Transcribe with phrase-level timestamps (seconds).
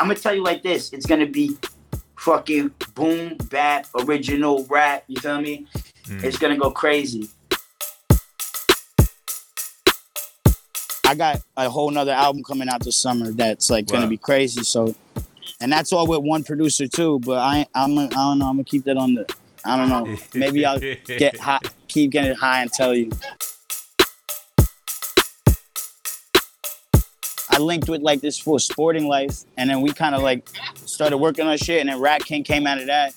[0.00, 1.58] I'm gonna tell you like this: it's gonna be
[2.16, 5.04] fucking boom bap original rap.
[5.08, 5.66] You feel me?
[6.06, 6.24] Hmm.
[6.24, 7.28] It's gonna go crazy.
[11.06, 13.96] I got a whole nother album coming out this summer that's like Wow.
[13.98, 14.62] gonna be crazy.
[14.62, 14.94] So,
[15.60, 17.18] and that's all with one producer too.
[17.18, 18.46] But I, I'm, I don't know.
[18.46, 19.26] I'm gonna keep that on the.
[19.66, 20.16] I don't know.
[20.32, 21.58] Maybe I'll get high,
[21.88, 23.10] keep getting high and tell you.
[27.60, 30.48] Linked with like this full Sporting Life, and then we kind of like
[30.86, 33.14] started working on shit, and then Ratking came out of that,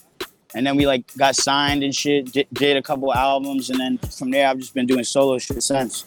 [0.54, 3.98] and then we like got signed and shit, did, did a couple albums, and then
[3.98, 6.06] from there I've just been doing solo shit since.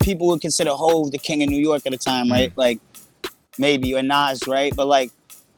[0.00, 2.50] People would consider Hove the king of New York at the time, right?
[2.50, 2.56] Mm.
[2.56, 2.80] Like
[3.58, 4.74] maybe or Nas, right?
[4.74, 5.10] But like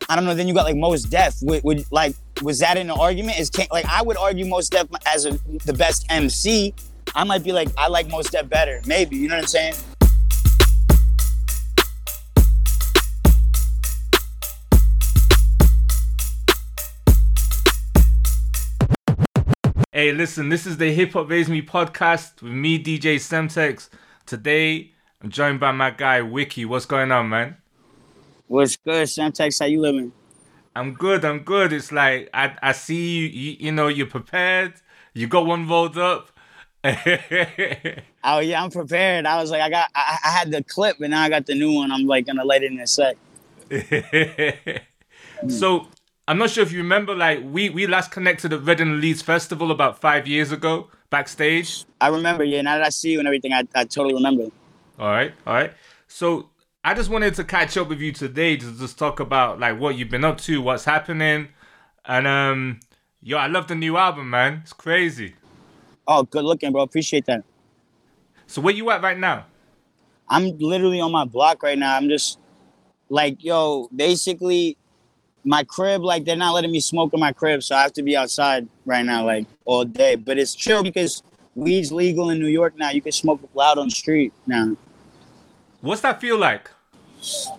[0.09, 0.35] I don't know.
[0.35, 1.37] Then you got like Mos Def.
[1.43, 3.39] Would, would like was that in an argument?
[3.39, 6.75] Is King like I would argue Mos Def as a, the best MC.
[7.15, 8.81] I might be like I like Mos Def better.
[8.87, 9.75] Maybe you know what I'm saying?
[20.03, 23.89] Hey, listen, this is the Hip Hop Raised Me podcast with me, DJ Semtex.
[24.27, 26.65] Today, I'm joined by my guy, Wiki.
[26.65, 27.59] What's going on, man?
[28.49, 29.61] What's good, Semtex?
[29.61, 30.11] How you living?
[30.75, 31.73] I'm good, I'm good.
[31.73, 34.75] It's like, I, I see you, you, you know, you're prepared.
[35.15, 36.31] You got one rolled up.
[38.25, 39.25] Oh yeah, I'm prepared.
[39.25, 41.55] I was like, I got, I, I had the clip, but now I got the
[41.55, 41.93] new one.
[41.93, 43.17] I'm like gonna let it in a sec.
[45.49, 45.87] so,
[46.29, 49.73] I'm not sure if you remember, like, we, we last connected at Reading Leeds Festival
[49.73, 51.85] about five years ago, backstage.
[52.01, 52.45] I remember.
[52.45, 54.45] Yeah, now that I see you and everything, I, I totally remember.
[54.99, 55.73] All right, all right.
[56.07, 56.51] So
[56.85, 59.97] I just wanted to catch up with you today to just talk about like what
[59.97, 61.49] you've been up to, what's happening,
[62.05, 62.81] and um,
[63.21, 64.61] yo, I love the new album, man.
[64.63, 65.35] It's crazy.
[66.07, 66.83] Oh, good looking, bro.
[66.83, 67.45] Appreciate that.
[68.47, 69.47] So where you at right now?
[70.29, 71.97] I'm literally on my block right now.
[71.97, 72.39] I'm just
[73.09, 74.77] like, yo, basically,
[75.45, 78.03] my crib, like, they're not letting me smoke in my crib, so I have to
[78.03, 80.15] be outside right now, like, all day.
[80.15, 81.23] But it's chill because
[81.55, 82.91] weed's legal in New York now.
[82.91, 84.77] You can smoke loud on the street now.
[85.81, 86.71] What's that feel like?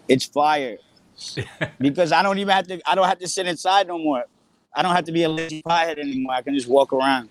[0.07, 0.77] It's fire
[1.79, 2.81] because I don't even have to.
[2.89, 4.23] I don't have to sit inside no more.
[4.75, 6.33] I don't have to be a lazy pothead anymore.
[6.33, 7.29] I can just walk around.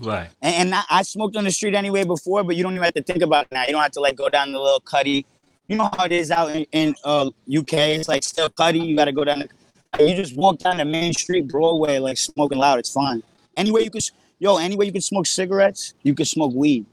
[0.00, 0.30] Right.
[0.40, 2.94] And, and I, I smoked on the street anyway before, but you don't even have
[2.94, 3.62] to think about it now.
[3.62, 5.26] You don't have to like go down the little cutty.
[5.72, 7.72] You know how it is out in, in uh, UK.
[7.96, 8.80] It's like still cutty.
[8.80, 9.38] You got to go down.
[9.38, 12.78] The, you just walk down the main street, Broadway, like smoking loud.
[12.78, 13.22] It's fine.
[13.56, 14.02] Anyway, you could,
[14.38, 15.94] yo, anyway you can smoke cigarettes.
[16.02, 16.84] You can smoke weed.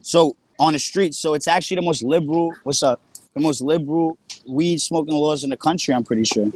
[0.00, 2.54] So on the streets, so it's actually the most liberal.
[2.62, 3.02] What's up?
[3.34, 4.16] The most liberal
[4.48, 5.92] weed smoking laws in the country.
[5.92, 6.50] I'm pretty sure.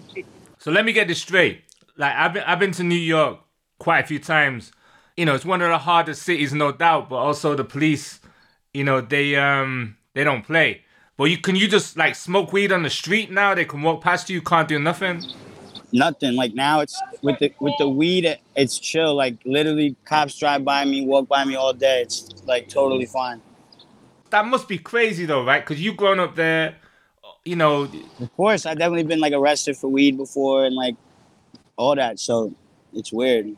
[0.61, 1.61] So let me get this straight.
[1.99, 3.39] Like I've been I've been to New York
[3.79, 4.73] quite a few times.
[5.15, 8.19] You know, it's one of the hardest cities, no doubt, but also the police,
[8.73, 10.81] you know, they um they don't play.
[11.17, 13.55] But you can you just like smoke weed on the street now?
[13.55, 15.23] They can walk past you, can't do nothing.
[15.93, 16.35] nothing.
[16.35, 19.15] Like now, it's with the with the weed, it's chill.
[19.15, 22.03] Like literally, cops drive by me, walk by me all day.
[22.03, 23.41] It's like totally fine.
[24.31, 25.65] That must be crazy though, right?
[25.65, 26.77] Because you've grown up there,
[27.45, 27.89] you know.
[28.21, 30.97] Of course, I've definitely been like arrested for weed before and like
[31.77, 32.19] all that.
[32.19, 32.53] So
[32.93, 33.55] it's weird.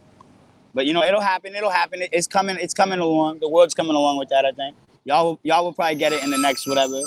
[0.75, 1.55] But you know, it'll happen.
[1.55, 2.03] It'll happen.
[2.13, 2.59] It's coming.
[2.61, 3.39] It's coming along.
[3.39, 4.45] The world's coming along with that.
[4.45, 7.01] I think y'all will, y'all will probably get it in the next whatever.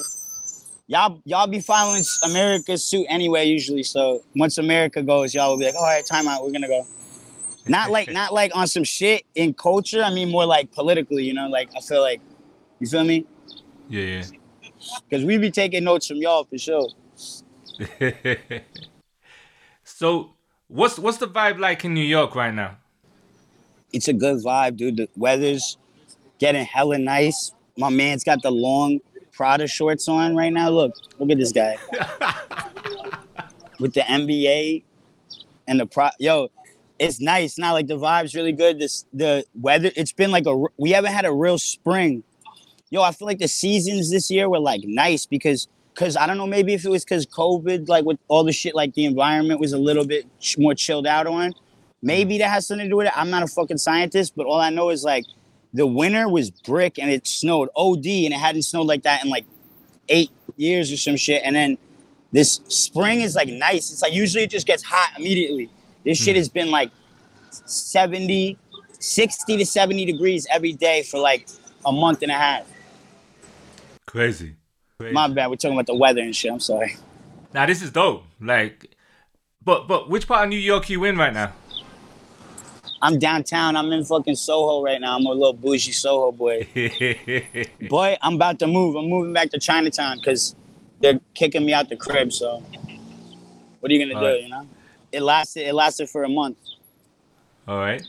[0.90, 3.84] Y'all y'all be following America's suit anyway usually.
[3.84, 6.44] So once America goes, y'all will be like, all right, time out.
[6.44, 6.88] We're gonna go.
[7.68, 10.02] Not like not like on some shit in culture.
[10.02, 11.26] I mean more like politically.
[11.26, 12.22] You know, like I feel like
[12.80, 13.24] you feel me
[13.88, 14.24] Yeah, yeah.
[15.08, 16.90] because we be taking notes from y'all for sure.
[19.84, 20.34] so
[20.70, 22.78] what's what's the vibe like in New York right now?
[23.94, 24.98] it's a good vibe, dude.
[24.98, 25.78] The weather's
[26.40, 27.52] getting hella nice.
[27.78, 29.00] My man's got the long
[29.40, 30.70] Prada shorts on right now.
[30.70, 31.78] Look, look at this guy
[33.80, 34.84] with the NBA
[35.66, 36.10] and the pro.
[36.20, 36.50] Yo,
[37.00, 37.58] it's nice.
[37.58, 38.80] Now, like the vibe's really good.
[38.80, 39.92] This the weather.
[39.96, 42.22] It's been like a We haven't had a real spring.
[42.90, 45.70] Yo, I feel like the seasons this year were like nice because.
[45.96, 48.74] Cause I don't know, maybe if it was cause COVID, like with all the shit,
[48.74, 50.26] like the environment was a little bit
[50.58, 51.54] more chilled out on.
[52.02, 53.14] Maybe that has something to do with it.
[53.18, 55.26] I'm not a fucking scientist, but all I know is like
[55.74, 59.30] the winter was brick and it snowed OD and it hadn't snowed like that in
[59.30, 59.46] like
[60.10, 61.42] eight years or some shit.
[61.44, 61.78] And then
[62.32, 63.92] this spring is like nice.
[63.92, 65.70] It's like usually it just gets hot immediately.
[66.04, 66.40] This shit hmm.
[66.40, 66.92] has been like
[67.52, 68.58] 70,
[69.00, 71.48] 60 to 70 degrees every day for like
[71.86, 72.66] a month and a half.
[74.06, 74.56] Crazy.
[75.00, 75.14] Crazy.
[75.14, 75.50] My bad.
[75.50, 76.52] We're talking about the weather and shit.
[76.52, 76.98] I'm sorry.
[77.54, 78.24] Now this is dope.
[78.40, 78.96] Like,
[79.64, 81.54] but but which part of New York you in right now?
[83.02, 83.76] I'm downtown.
[83.76, 85.16] I'm in fucking Soho right now.
[85.16, 86.68] I'm a little bougie Soho boy.
[87.90, 88.96] boy, I'm about to move.
[88.96, 90.56] I'm moving back to Chinatown because
[91.00, 92.34] they're kicking me out the crib.
[92.34, 92.64] So,
[93.80, 94.34] what are you gonna All do?
[94.34, 94.44] right.
[94.44, 94.68] You know,
[95.12, 95.68] it lasted.
[95.68, 96.58] It lasted for a month.
[97.68, 98.04] All right.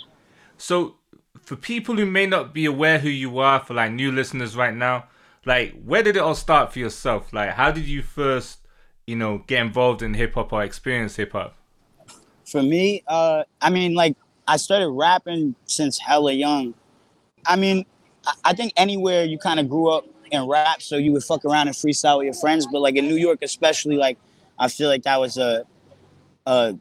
[0.59, 0.97] So,
[1.43, 4.75] for people who may not be aware who you are, for like new listeners right
[4.75, 5.05] now,
[5.47, 7.33] like where did it all start for yourself?
[7.33, 8.59] Like, how did you first,
[9.07, 11.57] you know, get involved in hip hop or experience hip hop?
[12.45, 14.17] For me, uh, I mean, like
[14.51, 16.75] I started rapping since hella young.
[17.47, 17.87] I mean,
[18.45, 21.69] I, think anywhere you kind of grew up in rap, so you would fuck around
[21.69, 22.67] and freestyle with your friends.
[22.67, 24.19] But like in New York, especially, like
[24.59, 25.65] I feel like that was a,
[26.47, 26.77] a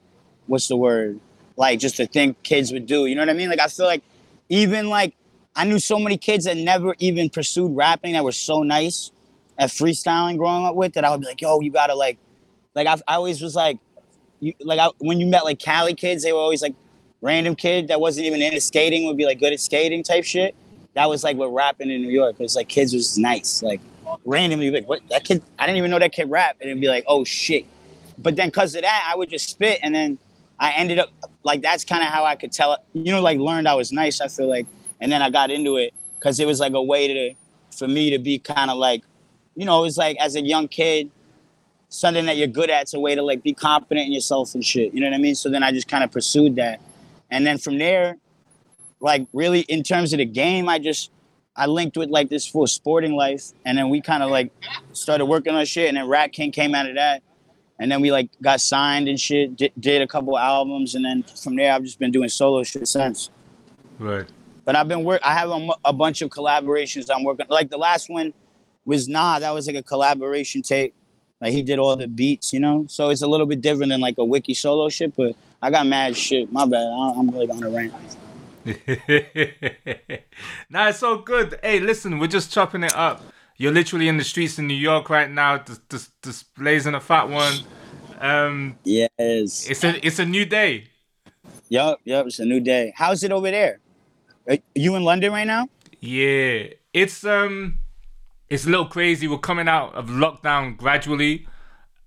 [0.47, 1.19] what's the word?
[1.57, 3.05] Like just a thing kids would do.
[3.05, 3.49] You know what I mean?
[3.49, 4.01] Like I feel like
[4.49, 5.13] even like
[5.55, 9.11] I knew so many kids that never even pursued rapping that were so nice
[9.59, 12.17] at freestyling growing up with that I would be like, yo, you gotta like,
[12.73, 13.77] like I, I always was like,
[14.39, 16.73] you like I, when you met like Cali kids, they were always like
[17.21, 20.55] random kid that wasn't even into skating would be like good at skating type shit.
[20.93, 22.35] That was like what rapping in New York.
[22.39, 23.61] It was like kids was nice.
[23.61, 23.81] Like
[24.25, 26.87] randomly like what that kid I didn't even know that kid rap and it'd be
[26.87, 27.65] like, oh shit.
[28.17, 30.17] But then cause of that, I would just spit and then
[30.59, 31.09] I ended up
[31.43, 34.21] like that's kind of how I could tell you know, like learned I was nice,
[34.21, 34.67] I feel like.
[35.01, 37.35] And then I got into it because it was like a way to
[37.77, 39.03] for me to be kind of like,
[39.55, 41.09] you know, it was like as a young kid,
[41.89, 42.83] something that you're good at.
[42.83, 44.93] It's a way to like be confident in yourself and shit.
[44.93, 45.35] You know what I mean?
[45.35, 46.81] So then I just kind of pursued that.
[47.31, 48.17] And then from there,
[48.99, 51.11] like really in terms of the game, I just
[51.55, 53.51] I linked with like this full sporting life.
[53.65, 54.51] And then we kind of like
[54.93, 55.89] started working on shit.
[55.89, 57.21] And then Ratking came out of that.
[57.79, 60.95] And then we like got signed and shit, did, did a couple albums.
[60.95, 63.29] And then from there, I've just been doing solo shit since.
[63.99, 64.25] Right.
[64.65, 65.21] But I've been work.
[65.23, 67.45] I have a, a bunch of collaborations I'm working.
[67.49, 68.33] Like the last one
[68.85, 69.39] was Nah.
[69.39, 70.93] That was like a collaboration tape.
[71.41, 72.85] Like he did all the beats, you know.
[72.89, 75.15] So it's a little bit different than like a wiki solo shit.
[75.15, 76.51] But I got mad shit.
[76.51, 76.83] My bad.
[76.85, 77.93] I- I'm really on a rant.
[80.69, 81.59] nah, it's so good.
[81.63, 83.23] Hey, listen, we're just chopping it up.
[83.57, 86.99] You're literally in the streets in New York right now, just, just, just blazing a
[87.01, 87.53] fat one.
[88.19, 89.69] Um, Yes.
[89.69, 90.85] it's a it's a new day.
[91.69, 91.99] Yup.
[92.03, 92.27] Yup.
[92.27, 92.93] It's a new day.
[92.95, 93.79] How's it over there?
[94.49, 95.67] Are you in London right now?
[96.01, 96.63] Yeah,
[96.93, 97.77] it's um,
[98.49, 99.27] it's a little crazy.
[99.27, 101.47] We're coming out of lockdown gradually.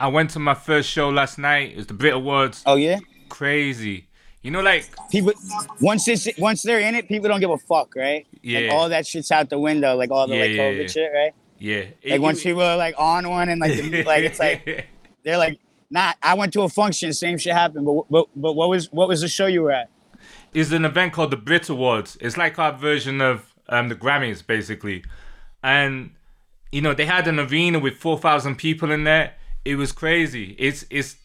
[0.00, 1.72] I went to my first show last night.
[1.72, 2.62] It was the Brit Awards.
[2.66, 2.98] Oh yeah.
[3.28, 4.08] Crazy.
[4.42, 5.32] You know, like People
[5.80, 8.26] once it's once they're in it, people don't give a fuck, right?
[8.32, 8.68] Like, Yeah.
[8.72, 10.86] all that shit's out the window, like all the Yeah, like COVID yeah.
[10.88, 11.32] shit, right?
[11.58, 11.84] yeah.
[12.12, 14.88] Like once people are like on one and like the, like it's like
[15.22, 15.60] they're like
[15.90, 16.16] not.
[16.22, 17.86] I went to a function, same shit happened.
[17.86, 19.88] But but but what was what was the show you were at?
[20.54, 22.16] is an event called the Brit Awards.
[22.20, 25.02] It's like our version of um, the Grammys, basically.
[25.62, 26.10] And
[26.72, 29.34] you know, they had an arena with four thousand people in there.
[29.64, 30.56] It was crazy.
[30.58, 31.16] It's it's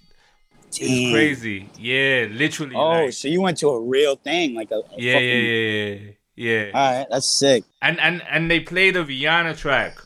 [0.70, 0.78] it's
[1.12, 1.70] crazy.
[1.80, 2.76] Yeah, literally.
[2.76, 5.42] Oh, like- so you went to a real thing, like a, a yeah, fucking, yeah,
[5.42, 6.72] yeah, yeah, yeah.
[6.74, 7.64] All right, that's sick.
[7.82, 9.98] And and and they played a Rihanna track,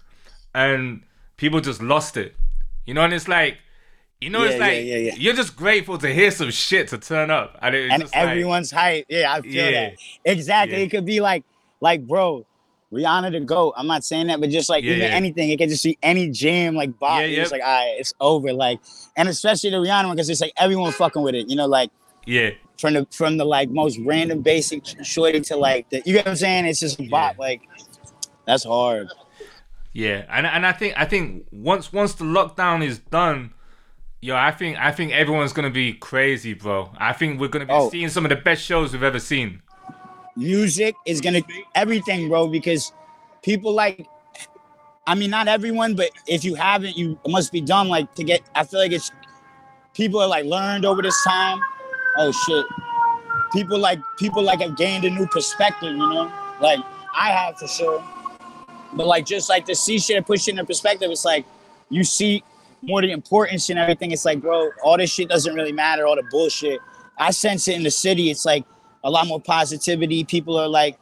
[0.53, 1.01] and
[1.37, 2.35] people just lost it.
[2.85, 3.57] You know, and it's like.
[4.23, 5.15] You know, it's Yeah, yeah, like yeah, yeah.
[5.17, 8.27] you're just grateful to hear some shit to turn up, and it's and just like-
[8.27, 9.07] everyone's hype.
[9.09, 9.95] Yeah, I feel that.
[10.23, 10.83] Exactly.
[10.83, 11.43] It could be like,
[11.79, 12.45] like, bro,
[12.91, 13.73] Rihanna to go.
[13.77, 15.15] I'm not saying that, but just like Yeah, even yeah.
[15.15, 17.21] anything, it could just be any jam, like bop.
[17.21, 18.51] Yeah, Yeah, It's like, all right, it's over.
[18.53, 18.79] Like,
[19.15, 21.49] and especially the Rihanna one, because it's like everyone fucking with it.
[21.49, 21.89] You know, like
[22.25, 26.25] yeah, from the from the like most random basic shorty to like the you get
[26.25, 26.65] what I'm saying?
[26.65, 27.37] It's just a bop.
[27.39, 27.61] Like,
[28.45, 29.07] that's hard.
[29.93, 33.53] Yeah, and and I think I think once once the lockdown is done,
[34.21, 36.91] yo, I think I think everyone's gonna be crazy, bro.
[36.97, 37.89] I think we're gonna be Oh.
[37.89, 39.61] seeing some of the best shows we've ever seen.
[40.35, 41.41] Music is gonna
[41.75, 42.93] everything, bro, because
[43.41, 44.07] people like
[45.07, 48.41] I mean not everyone, but if you haven't, you must be dumb like to get
[48.55, 49.11] I feel like it's
[49.93, 51.59] people are like learned over this time.
[52.17, 52.65] Oh shit.
[53.53, 56.31] People like people like have gained a new perspective, you know?
[56.61, 56.79] Like
[57.15, 58.03] I have for sure.
[58.93, 61.45] But like just like to see shit and push it in perspective, it's like
[61.89, 62.43] you see
[62.81, 64.11] more the importance and everything.
[64.11, 66.79] It's like, bro, all this shit doesn't really matter, all the bullshit.
[67.17, 68.31] I sense it in the city.
[68.31, 68.65] It's like
[69.03, 70.23] a lot more positivity.
[70.23, 70.97] People are like,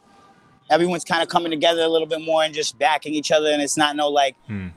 [0.70, 3.48] everyone's kind of coming together a little bit more and just backing each other.
[3.48, 4.68] And it's not no like, Hmm.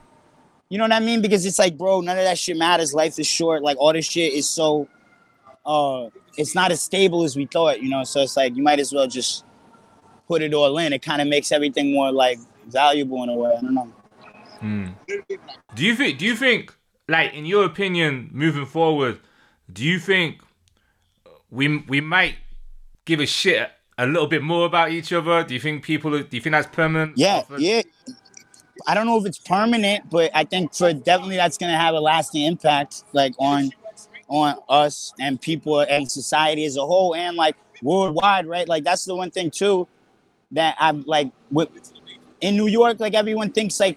[0.68, 1.22] you know what I mean?
[1.22, 2.92] Because it's like, bro, none of that shit matters.
[2.94, 3.62] Life is short.
[3.62, 4.88] Like all this shit is so,
[5.64, 8.04] uh, it's not as stable as we thought, you know?
[8.04, 9.44] So it's like, you might as well just
[10.26, 10.92] put it all in.
[10.92, 13.52] It kind of makes everything more like valuable in a way.
[13.56, 13.92] I don't know.
[15.74, 16.18] Do you think?
[16.18, 16.74] Do you think,
[17.06, 19.20] like, in your opinion, moving forward,
[19.70, 20.40] do you think
[21.50, 22.36] we we might
[23.04, 25.44] give a shit a little bit more about each other?
[25.44, 26.10] Do you think people?
[26.10, 27.16] Do you think that's permanent?
[27.16, 27.82] Yeah, of- yeah.
[28.86, 32.00] I don't know if it's permanent, but I think for definitely that's gonna have a
[32.00, 33.70] lasting impact, like on
[34.28, 38.68] on us and people and society as a whole, and like worldwide, right?
[38.68, 39.86] Like that's the one thing too
[40.50, 41.68] that I'm like with
[42.40, 43.96] in New York, like everyone thinks like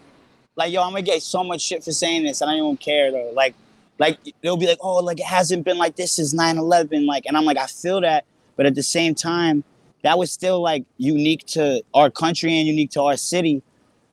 [0.55, 2.77] like yo, I'm gonna get so much shit for saying this, and I don't even
[2.77, 3.31] care though.
[3.33, 3.55] Like
[3.99, 7.05] like they'll be like, oh, like it hasn't been like this since 9-11.
[7.05, 8.25] Like, and I'm like, I feel that,
[8.57, 9.63] but at the same time,
[10.03, 13.61] that was still like unique to our country and unique to our city.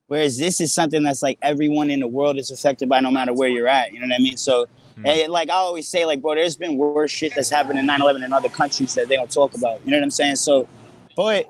[0.06, 3.32] Whereas this is something that's like everyone in the world is affected by no matter
[3.32, 3.92] where you're at.
[3.92, 4.36] You know what I mean?
[4.36, 4.66] So
[5.04, 8.24] eh, like I always say, like, bro, there's been worse shit that's happened in 9-11
[8.24, 9.80] in other countries that they don't talk about.
[9.84, 10.36] You know what I'm saying?
[10.36, 10.68] So
[11.16, 11.46] but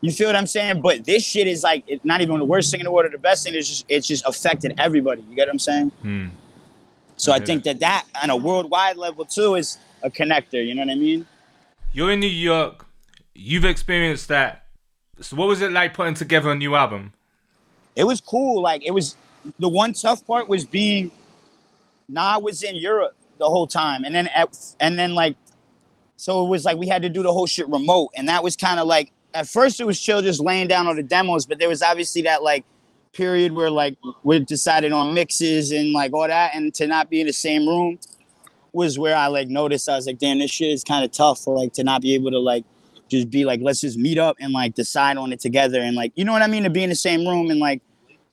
[0.00, 0.80] you feel what I'm saying?
[0.82, 3.10] But this shit is like it's not even the worst thing in the world or
[3.10, 3.54] the best thing.
[3.54, 5.22] It's just it's just affected everybody.
[5.28, 5.92] You get what I'm saying?
[6.02, 6.28] Hmm.
[7.16, 7.44] So I Yeah.
[7.44, 10.64] think that that on a worldwide level too is a connector.
[10.66, 11.26] You know what I mean?
[11.94, 12.86] You're in New York.
[13.34, 14.64] You've experienced that.
[15.20, 17.12] So, what was it like putting together a new album?
[17.94, 18.62] It was cool.
[18.62, 19.16] Like it was
[19.58, 21.10] the one tough part was being.
[22.08, 25.36] Nah, was in Europe the whole time, and then at, and then like,
[26.16, 28.56] so it was like we had to do the whole shit remote, and that was
[28.56, 31.58] kind of like at first it was chill, just laying down on the demos, but
[31.58, 32.64] there was obviously that like
[33.12, 37.20] period where like we decided on mixes and like all that, and to not be
[37.20, 37.98] in the same room
[38.72, 41.40] was where I like noticed I was like, damn, this shit is kind of tough
[41.40, 42.64] for like to not be able to like
[43.08, 46.12] just be like, let's just meet up and like decide on it together and like,
[46.14, 47.82] you know what I mean, to be in the same room and like,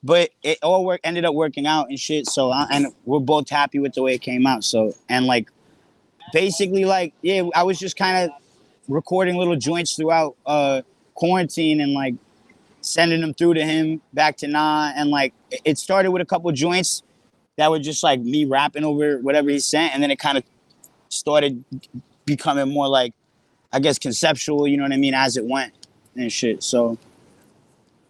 [0.03, 2.27] but it all work ended up working out and shit.
[2.27, 4.63] So I, and we're both happy with the way it came out.
[4.63, 5.49] So and like,
[6.31, 8.37] basically like, yeah, I was just kind of
[8.87, 10.81] recording little joints throughout uh
[11.15, 12.15] quarantine and like
[12.81, 16.25] sending them through to him back to Nah and like it- it started with a
[16.25, 17.03] couple joints
[17.59, 20.45] that were just like me rapping over whatever he sent and then it kind of
[21.09, 21.61] started
[22.25, 23.13] becoming more like
[23.73, 25.73] I guess conceptual, you know what I mean, as it went
[26.15, 26.63] and shit.
[26.63, 26.97] So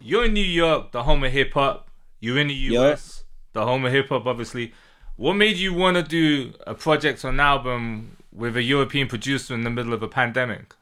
[0.00, 1.88] You're in New York, the home of hip hop.
[2.20, 4.72] You're in the US, the home of hip hop, obviously.
[5.16, 9.52] What made you want to do a project or an album with a European producer
[9.52, 10.74] in the middle of a pandemic?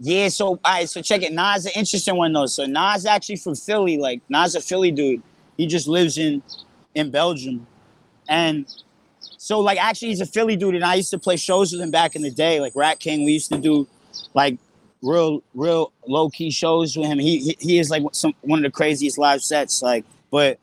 [0.00, 1.32] yeah, so all right, so check it.
[1.32, 2.46] Nah's an interesting one though.
[2.46, 5.22] So Nah's actually from Philly, like Nah's a Philly dude.
[5.56, 6.42] He just lives in
[6.98, 7.66] in Belgium.
[8.28, 8.66] And
[9.20, 11.90] so like actually he's a Philly dude and I used to play shows with him
[11.90, 13.24] back in the day, like Ratking.
[13.24, 13.86] We used to do
[14.34, 14.58] like
[15.02, 17.18] real real low key shows with him.
[17.18, 20.58] He he, is like some one of the craziest live sets like but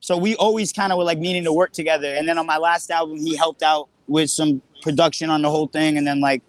[0.00, 2.14] so we always kind of were like needing to work together.
[2.14, 5.66] And then on my last album he helped out with some production on the whole
[5.66, 6.42] thing and then like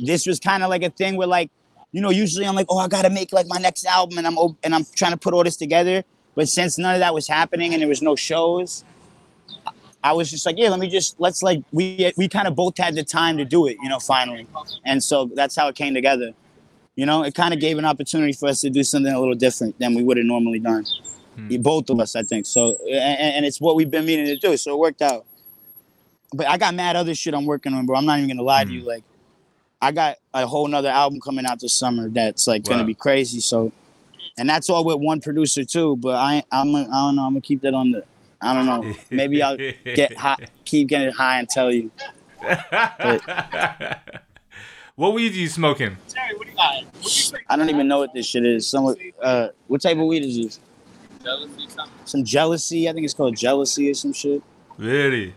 [0.00, 1.50] this was kind of like a thing where like
[1.92, 4.36] you know usually i'm like oh i gotta make like my next album and i'm
[4.62, 6.04] and i'm trying to put all this together
[6.38, 8.84] but since none of that was happening and there was no shows
[10.04, 12.78] I- was just like yeah let me just let's like we we kind of both
[12.78, 14.46] had the time to do it you know finally.
[14.84, 16.32] And so that's how it came together.
[16.94, 19.34] You know it kind of gave an opportunity for us to do something a little
[19.34, 20.84] different than we would have normally done.
[21.34, 21.56] Hmm.
[21.60, 22.46] Both of us i think.
[22.46, 25.26] So and, and it's what we've been meaning to do so it worked out.
[26.32, 27.96] But i got mad other shit i'm working on bro.
[27.96, 28.82] I'm not even gonna lie to you.
[28.82, 28.94] Hmm.
[28.94, 29.04] Like
[29.82, 33.40] I got a whole nother album coming out this summer that's like gonna be crazy.
[33.40, 33.72] So,
[34.38, 35.96] and that's all with one producer too.
[35.96, 37.24] But I, I'm, I don't know.
[37.24, 38.04] I'm gonna keep that on the.
[38.40, 38.94] I don't know.
[39.10, 41.90] Maybe I'll get high, keep getting high and tell you.
[44.98, 45.96] What weed are you smoking?
[47.48, 48.66] I don't even know what this shit is.
[48.66, 50.60] Some, uh, what type of weed is this?
[52.04, 52.88] Some jealousy.
[52.88, 54.42] I think it's called jealousy or some shit.
[54.76, 55.34] Really?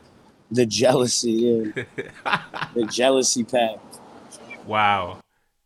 [0.49, 1.83] The jealousy, yeah.
[2.73, 3.77] the jealousy pack.
[4.65, 5.19] Wow.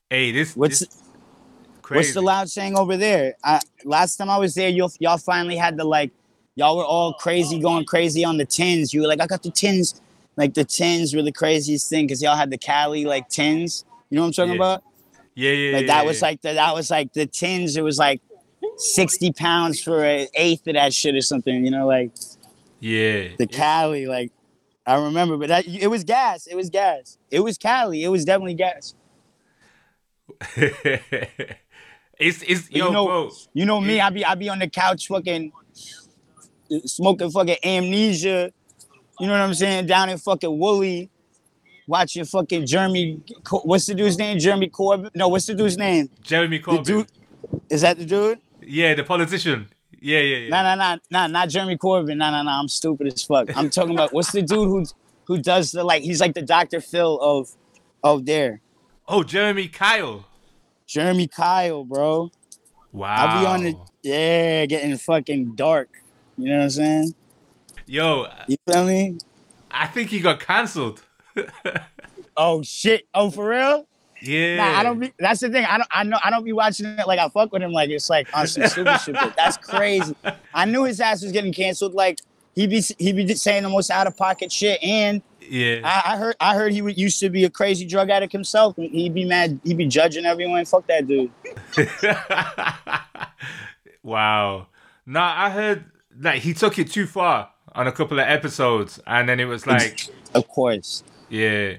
[0.09, 1.01] Hey, this What's this
[1.85, 1.99] crazy.
[1.99, 3.35] What's the loud saying over there?
[3.43, 6.11] I, last time I was there, you y'all finally had the like,
[6.55, 8.93] y'all were all crazy, going crazy on the tins.
[8.93, 10.01] You were like, I got the tins.
[10.35, 13.85] Like the tins were the craziest thing because y'all had the Cali like tins.
[14.09, 14.55] You know what I'm talking Yeah.
[14.55, 14.83] about?
[15.35, 16.27] Yeah, yeah, Like yeah, that was yeah.
[16.27, 17.77] like the, that was like the tins.
[17.77, 18.21] It was like
[18.77, 21.63] sixty pounds for an eighth of that shit or something.
[21.63, 22.11] You know, like
[22.79, 23.29] yeah.
[23.37, 24.07] the Cali.
[24.07, 24.31] Like
[24.87, 26.47] I remember, but that, it was gas.
[26.47, 27.17] It was gas.
[27.29, 28.03] It was Cali.
[28.03, 28.95] It was definitely gas.
[32.19, 33.31] it's it's yo, you know, bro.
[33.53, 33.99] you know me.
[33.99, 35.51] I be I be on the couch fucking
[36.85, 38.51] smoking fucking amnesia.
[39.19, 39.85] You know what I'm saying?
[39.85, 41.09] Down in fucking Wooly,
[41.87, 43.21] watching fucking Jeremy.
[43.63, 44.39] What's the dude's name?
[44.39, 45.09] Jeremy Corbyn?
[45.15, 46.09] No, what's the dude's name?
[46.21, 46.83] Jeremy Corbyn.
[46.83, 47.07] dude.
[47.69, 48.39] Is that the dude?
[48.61, 49.69] Yeah, the politician.
[50.01, 50.49] Yeah, yeah, yeah.
[50.49, 52.17] Nah, nah, nah, nah, not Jeremy Corbyn.
[52.17, 52.59] Nah, nah, nah.
[52.59, 53.55] I'm stupid as fuck.
[53.55, 54.85] I'm talking about what's the dude who
[55.25, 56.03] who does the like?
[56.03, 56.81] He's like the Dr.
[56.81, 57.49] Phil of
[58.03, 58.61] of there.
[59.07, 60.25] Oh, Jeremy Kyle.
[60.87, 62.31] Jeremy Kyle, bro.
[62.91, 63.15] Wow.
[63.15, 65.89] I'll be on the yeah, getting fucking dark.
[66.37, 67.15] You know what I'm saying?
[67.85, 69.17] Yo, uh, You feel me?
[69.71, 71.01] I think he got cancelled.
[72.37, 73.07] Oh shit!
[73.13, 73.87] Oh for real?
[74.21, 74.57] Yeah.
[74.57, 75.13] Nah, I don't be.
[75.17, 75.65] That's the thing.
[75.65, 75.89] I don't.
[75.91, 76.17] I know.
[76.23, 77.71] I don't be watching it like I fuck with him.
[77.71, 79.15] Like it's like on some stupid shit.
[79.37, 80.15] That's crazy.
[80.53, 81.93] I knew his ass was getting canceled.
[81.93, 82.19] Like
[82.53, 84.83] he be he be saying the most out of pocket shit.
[84.83, 85.81] And Yeah.
[85.83, 88.75] I, I heard I heard he used to be a crazy drug addict himself.
[88.77, 89.59] He'd be mad.
[89.63, 90.65] He'd be judging everyone.
[90.65, 91.31] Fuck that dude.
[94.03, 94.67] wow.
[95.05, 95.85] Nah, I heard
[96.19, 99.67] like he took it too far on a couple of episodes, and then it was
[99.67, 101.03] like, Of course.
[101.29, 101.75] yeah,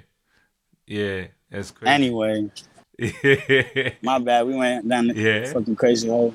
[0.87, 1.91] yeah, that's crazy.
[1.93, 2.51] Anyway,
[4.03, 4.47] my bad.
[4.47, 5.53] We went down the Yeah.
[5.53, 6.35] fucking crazy hole.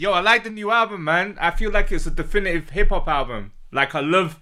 [0.00, 1.36] Yo, I like the new album, man.
[1.38, 3.52] I feel like it's a definitive hip hop album.
[3.70, 4.40] Like I love,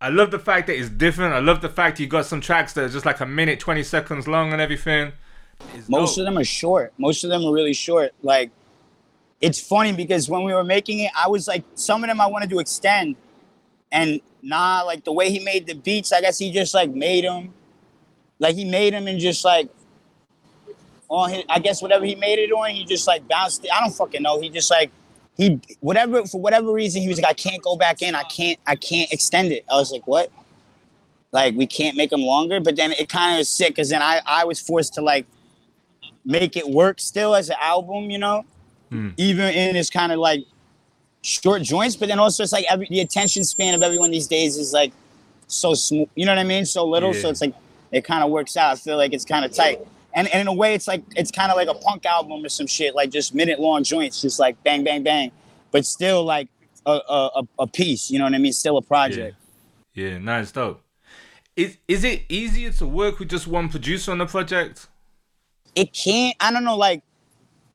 [0.00, 1.34] I love the fact that it's different.
[1.34, 3.82] I love the fact you got some tracks that are just like a minute, twenty
[3.82, 5.12] seconds long and everything.
[5.74, 6.22] It's Most dope.
[6.22, 6.94] of them are short.
[6.96, 8.14] Most of them are really short.
[8.22, 8.50] Like,
[9.42, 12.26] it's funny because when we were making it, I was like, some of them I
[12.26, 13.16] wanted to extend,
[13.92, 17.24] and nah, like the way he made the beats, I guess he just like made
[17.24, 17.52] them,
[18.38, 19.68] like he made them and just like
[21.08, 23.70] on his, I guess whatever he made it on, he just like bounced it.
[23.72, 24.40] I don't fucking know.
[24.40, 24.90] He just like
[25.36, 28.14] he whatever for whatever reason he was like, I can't go back in.
[28.14, 28.58] I can't.
[28.66, 29.64] I can't extend it.
[29.70, 30.30] I was like, what?
[31.32, 32.60] Like we can't make them longer.
[32.60, 35.26] But then it kind of was sick because then I I was forced to like
[36.24, 38.44] make it work still as an album, you know,
[38.90, 39.10] hmm.
[39.16, 40.44] even in this kind of like
[41.22, 41.96] short joints.
[41.96, 44.92] But then also it's like every the attention span of everyone these days is like
[45.48, 46.08] so small.
[46.14, 46.64] You know what I mean?
[46.64, 47.12] So little.
[47.12, 47.54] So it's like
[47.92, 48.72] it kind of works out.
[48.72, 49.86] I feel like it's kind of tight.
[50.16, 52.48] And, and in a way, it's like it's kind of like a punk album or
[52.48, 55.30] some shit, like just minute long joints, just like bang, bang, bang,
[55.70, 56.48] but still like
[56.86, 58.10] a, a, a- piece.
[58.10, 58.52] You know what I mean?
[58.52, 59.36] Still a project.
[59.94, 60.82] yeah, nice, dope.
[61.54, 64.88] Is is it easier to work with just one producer on the project?
[65.76, 67.02] it can't i don't know like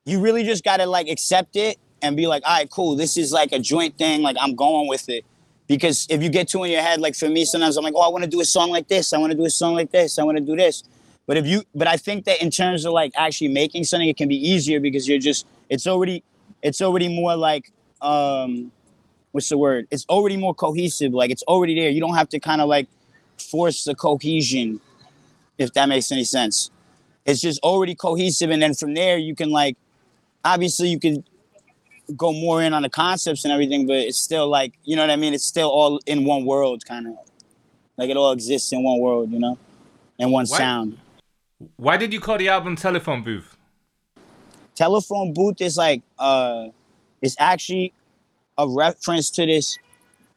[0.04, 3.32] you really just gotta like accept it and be like all right cool this is
[3.32, 5.24] like a joint thing like i'm going with it
[5.68, 8.00] because if you get two in your head like for me sometimes i'm like oh
[8.00, 9.90] i want to do a song like this i want to do a song like
[9.92, 10.82] this i want to do this
[11.26, 14.16] but if you but i think that in terms of like actually making something it
[14.16, 16.22] can be easier because you're just it's already
[16.62, 18.70] it's already more like um
[19.32, 19.88] what's the word?
[19.90, 21.12] It's already more cohesive.
[21.12, 21.90] Like it's already there.
[21.90, 22.86] You don't have to kind of like
[23.38, 24.80] force the cohesion
[25.58, 26.70] if that makes any sense.
[27.24, 29.76] It's just already cohesive and then from there you can like
[30.44, 31.24] obviously you can
[32.16, 35.10] go more in on the concepts and everything but it's still like you know what
[35.10, 35.34] i mean?
[35.34, 37.14] It's still all in one world kind of
[37.96, 39.56] like it all exists in one world you know?
[40.18, 40.98] And one Why- sound
[41.76, 43.56] Why did you call the album Telephone Booth?
[44.74, 46.68] telephone booth is like uh
[47.20, 47.92] it's actually
[48.58, 49.78] a reference to this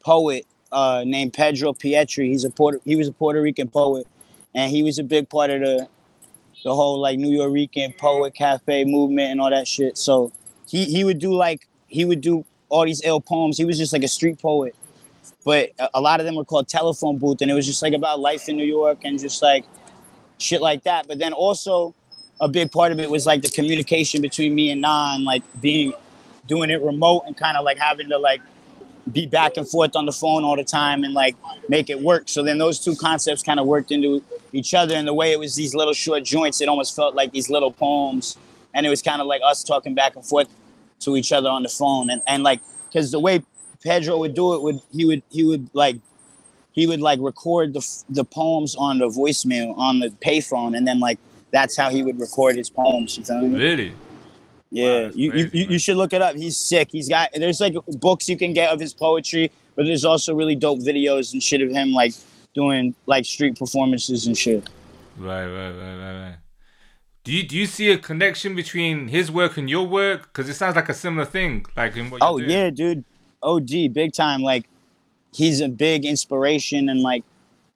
[0.04, 2.30] poet uh named Pedro Pietri.
[2.30, 4.08] He's a Puerto he was a Puerto Rican poet
[4.54, 5.88] and he was a big part of the
[6.64, 9.98] the whole like Nuyorican poet cafe movement and all that shit.
[9.98, 10.32] So
[10.68, 13.58] he he would do like he would do all these ill poems.
[13.58, 14.76] He was just like a street poet.
[15.44, 18.20] But a lot of them were called telephone booth and it was just like about
[18.20, 19.64] life in New York and just like
[20.38, 21.08] shit like that.
[21.08, 21.94] But then also
[22.42, 25.94] a big part of it was like the communication between me and Nah, like being
[26.48, 28.42] doing it remote and kind of like having to like
[29.12, 31.36] be back and forth on the phone all the time and like
[31.70, 32.24] make it work.
[32.28, 34.96] So then those two concepts kind of worked into each other.
[34.96, 37.72] And the way it was these little short joints, it almost felt like these little
[37.72, 38.38] poems.
[38.74, 40.48] And it was kind of like us talking back and forth
[41.02, 42.10] to each other on the phone.
[42.10, 43.44] And, and like, because the way
[43.84, 45.98] Pedro would do it would he would he would like
[46.76, 51.00] he would like record the the poems on the voicemail on the payphone and then
[51.00, 51.18] like
[51.52, 53.18] that's how he would record his poems.
[53.18, 53.58] You feel me?
[53.58, 53.94] Really?
[54.72, 55.72] Yeah, that's you, you, crazy, you man.
[55.72, 56.36] you should look it up.
[56.36, 56.90] He's sick.
[56.92, 60.56] He's got there's like books you can get of his poetry, but there's also really
[60.56, 62.14] dope videos and shit of him like
[62.54, 64.68] doing like street performances and shit.
[65.18, 66.36] Right, right, right, right, right.
[67.24, 70.24] Do you do you see a connection between his work and your work?
[70.24, 72.22] Because it sounds like a similar thing, like in what.
[72.22, 73.06] You're Oh yeah, dude.
[73.42, 74.42] OG, big time.
[74.42, 74.68] Like
[75.36, 77.24] he's a big inspiration and like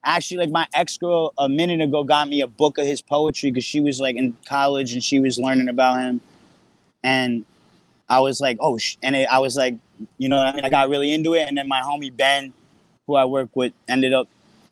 [0.03, 3.51] actually like my ex girl a minute ago got me a book of his poetry
[3.51, 6.21] because she was like in college and she was learning about him,
[7.03, 7.45] and
[8.07, 8.97] I was like, oh, sh-.
[9.03, 9.75] and it, I was like,
[10.17, 12.53] you know, I mean, I got really into it, and then my homie Ben,
[13.05, 14.27] who I work with, ended up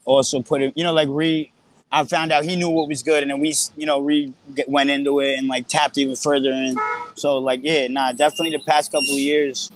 [0.05, 1.51] also putting, you know, like re.
[1.89, 4.33] I found out he knew what was good, and then we, you know, re
[4.67, 6.51] went into it and like tapped even further.
[6.51, 6.77] And
[7.15, 9.71] so, like, yeah, nah, definitely the past couple of years,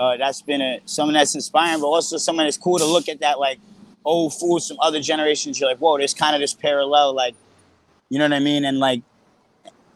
[0.00, 3.20] uh, that's been a something that's inspiring, but also something that's cool to look at
[3.20, 3.58] that like
[4.04, 5.60] old fools from other generations.
[5.60, 7.34] You're like, whoa, there's kind of this parallel, like,
[8.08, 8.64] you know what I mean?
[8.64, 9.02] And like,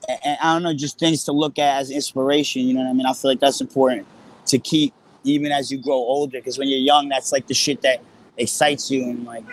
[0.07, 2.63] and I don't know, just things to look at as inspiration.
[2.63, 3.07] You know what I mean?
[3.07, 4.07] I feel like that's important
[4.47, 4.93] to keep
[5.25, 8.03] even as you grow older, because when you're young, that's like the shit that
[8.37, 9.45] excites you and like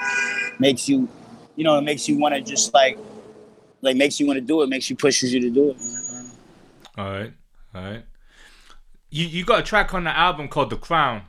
[0.60, 1.08] makes you,
[1.56, 3.00] you know, it makes you want to just like,
[3.82, 5.78] like makes you want to do it, makes you pushes you to do it.
[5.80, 6.32] you know?
[6.98, 7.34] All right,
[7.74, 8.04] all right.
[9.12, 11.24] You you got a track on the album called The Crown,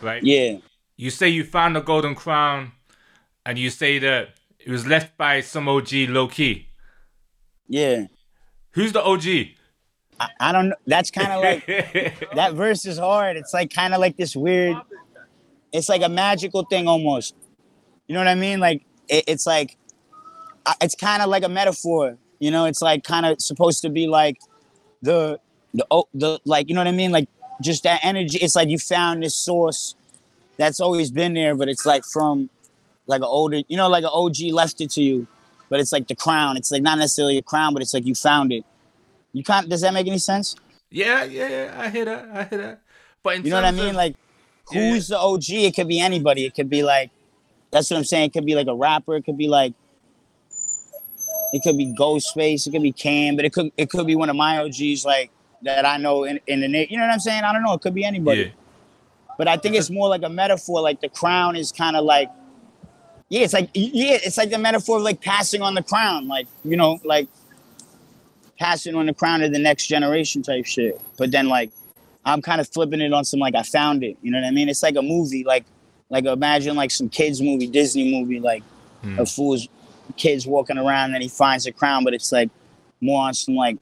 [0.00, 0.22] right?
[0.22, 0.58] Yeah.
[0.96, 2.72] You say you found the golden crown,
[3.44, 6.68] and you say that it was left by some OG low key.
[7.68, 8.06] Yeah.
[8.70, 9.24] Who's the OG?
[10.20, 10.76] I, I don't know.
[10.86, 11.66] That's kind of like
[12.34, 13.36] that verse is hard.
[13.36, 14.76] It's like kind of like this weird.
[15.72, 17.34] It's like a magical thing almost.
[18.06, 18.60] You know what I mean?
[18.60, 19.76] Like it, it's like
[20.80, 22.16] it's kind of like a metaphor.
[22.38, 24.38] You know, it's like kind of supposed to be like
[25.00, 25.40] the
[25.74, 27.12] the oh the like you know what I mean?
[27.12, 27.28] Like
[27.60, 28.38] just that energy.
[28.38, 29.94] It's like you found this source
[30.56, 32.50] that's always been there, but it's like from
[33.06, 35.26] like an older, you know, like an OG left it to you.
[35.68, 36.56] But it's like the crown.
[36.56, 38.64] It's like not necessarily a crown, but it's like you found it.
[39.32, 39.68] You can't.
[39.68, 40.54] Does that make any sense?
[40.90, 41.74] Yeah, yeah, yeah.
[41.80, 42.28] I hear that.
[42.34, 42.80] I hear that.
[43.22, 43.90] But in You know what I mean?
[43.90, 44.16] of- Like,
[44.70, 45.48] who's the OG?
[45.48, 46.44] It could be anybody.
[46.44, 47.10] It could be like,
[47.70, 48.26] that's what I'm saying.
[48.26, 49.16] It could be like a rapper.
[49.16, 49.72] It could be like,
[51.54, 52.66] it could be Ghostface.
[52.66, 53.36] It could be Cam.
[53.36, 55.30] But it could it could be one of my OGs like
[55.62, 57.44] that I know in, in the na- You know what I'm saying?
[57.44, 57.74] I don't know.
[57.74, 58.42] It could be anybody.
[58.42, 58.48] yeah,
[59.38, 60.80] But I think it's more like a metaphor.
[60.80, 62.30] Like the crown is kind of like,
[63.28, 66.28] yeah, it's like yeah, it's like the metaphor of like passing on the crown.
[66.28, 67.28] Like you know, like
[68.58, 71.00] passing on the crown to the next generation type shit.
[71.16, 71.70] But then like
[72.24, 74.16] I'm kind of flipping it on some like I found it.
[74.22, 74.68] You know what I mean?
[74.68, 75.64] It's like a movie, like
[76.10, 78.62] like imagine like some kids movie, Disney movie, like
[79.02, 79.18] hmm.
[79.18, 79.68] a fool's
[80.16, 82.50] kids walking around and he finds a crown, but it's like
[83.00, 83.78] more on some like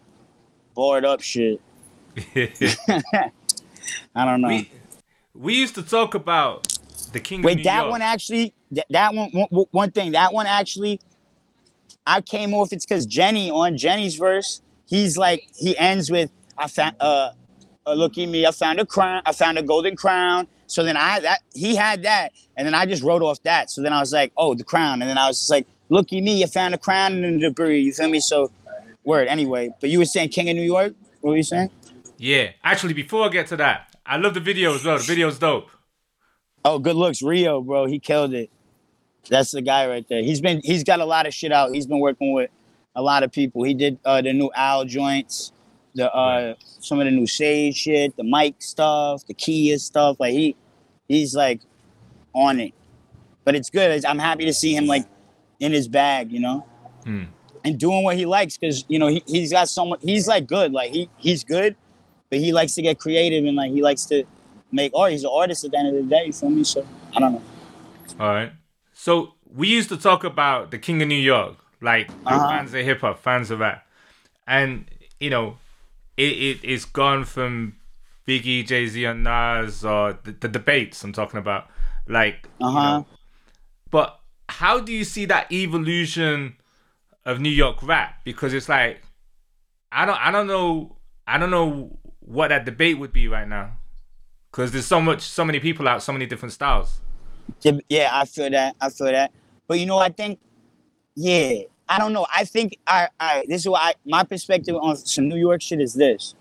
[0.74, 1.60] bored up shit.
[4.14, 4.48] I don't know.
[4.48, 4.70] we
[5.34, 6.66] we used to talk about
[7.12, 7.90] the King of Wait, that York.
[7.90, 11.00] one actually, that, that one, one, one thing, that one actually,
[12.06, 12.72] I came off.
[12.72, 17.30] It's because Jenny on Jenny's verse, he's like, he ends with, I found, uh,
[17.86, 20.46] uh, look at me, I found a crown, I found a golden crown.
[20.66, 23.70] So then I that he had that, and then I just wrote off that.
[23.70, 26.12] So then I was like, oh, the crown, and then I was just like, look
[26.12, 27.80] at me, I found a crown in the debris.
[27.80, 28.20] You feel me?
[28.20, 28.52] So,
[29.02, 29.26] word.
[29.26, 30.94] Anyway, but you were saying King of New York.
[31.22, 31.70] What were you saying?
[32.22, 34.98] Yeah, actually, before I get to that, I love the video as well.
[34.98, 35.70] The video's dope.
[36.66, 37.86] Oh, good looks, Rio, bro.
[37.86, 38.50] He killed it.
[39.30, 40.22] That's the guy right there.
[40.22, 41.72] He's been he's got a lot of shit out.
[41.72, 42.50] He's been working with
[42.94, 43.62] a lot of people.
[43.62, 45.52] He did uh, the new Al joints,
[45.94, 50.18] the uh, some of the new Sage shit, the mic stuff, the Kia stuff.
[50.20, 50.56] Like he
[51.08, 51.62] he's like
[52.34, 52.74] on it.
[53.44, 54.04] But it's good.
[54.04, 55.06] I'm happy to see him like
[55.58, 56.66] in his bag, you know,
[57.04, 57.24] Hmm.
[57.64, 60.00] and doing what he likes because you know he he's got so much.
[60.02, 60.72] He's like good.
[60.72, 61.76] Like he he's good,
[62.30, 64.24] but he likes to get creative and like he likes to
[64.72, 65.12] make art.
[65.12, 66.26] He's an artist at the end of the day.
[66.26, 66.64] You feel me?
[66.64, 67.42] So I don't know.
[68.18, 68.52] All right.
[68.92, 72.48] So we used to talk about the King of New York, like Uh-huh.
[72.48, 73.86] fans of hip hop, fans of rap,
[74.46, 74.86] and
[75.18, 75.56] you know,
[76.16, 77.76] it, it it's gone from
[78.26, 81.66] Biggie, Jay Z, and Nas, or the, the debates I'm talking about,
[82.06, 82.48] like.
[82.60, 82.82] Uh huh.
[82.98, 83.06] know,
[83.90, 86.56] but how do you see that evolution
[87.24, 88.20] of New York rap?
[88.24, 89.02] Because it's like,
[89.90, 91.98] I don't, I don't know, I don't know
[92.30, 93.72] what that debate would be right now,
[94.50, 97.00] because there's so much, so many people out, so many different styles.
[97.88, 98.76] Yeah, I feel that.
[98.80, 99.32] I feel that.
[99.66, 100.38] But you know, I think,
[101.16, 102.26] yeah, I don't know.
[102.32, 105.80] I think I, I this is what I my perspective on some New York shit
[105.80, 106.36] is this,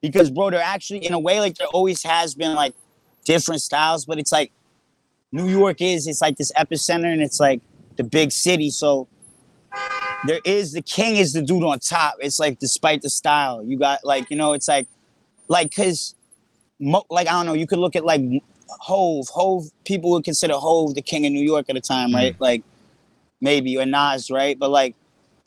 [0.00, 2.74] because bro, there actually in a way like there always has been like
[3.24, 4.50] different styles, but it's like
[5.30, 7.60] New York is it's like this epicenter and it's like
[7.96, 9.08] the big city, so
[10.26, 12.14] there is the king is the dude on top.
[12.20, 14.88] It's like despite the style, you got like you know, it's like
[15.48, 16.14] like because
[16.80, 18.20] mo- like I don't know, you could look at like
[18.80, 19.28] Hove.
[19.28, 22.36] Hove, people would consider Hove the king of New York at the time, right?
[22.38, 22.62] Like
[23.40, 24.58] maybe or Nas, right?
[24.58, 24.94] But like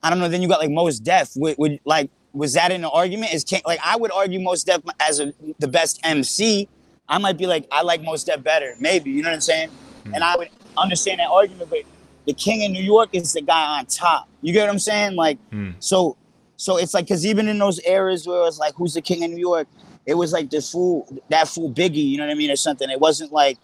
[0.04, 0.28] I don't know.
[0.28, 1.32] Then you got like Mos Def.
[1.36, 3.34] Would, would like was that in the argument?
[3.34, 6.68] Is king like I would argue Mos Def as a, the best MC.
[7.10, 9.12] I might be like, I like Mos Def better, maybe.
[9.12, 9.70] You know what I'm saying?
[10.14, 11.80] And I would understand that argument, but
[12.26, 14.30] the king in New York is the guy on top.
[14.42, 15.16] You get what I'm saying?
[15.16, 15.72] Like, Hmm.
[15.80, 16.16] so,
[16.56, 19.32] so it's like, cause even in those eras where it's like, who's the king in
[19.32, 19.68] New York?
[20.06, 22.10] It was like this fool, that fool Biggie.
[22.10, 22.90] You know what I mean, or something.
[22.90, 23.58] It wasn't like,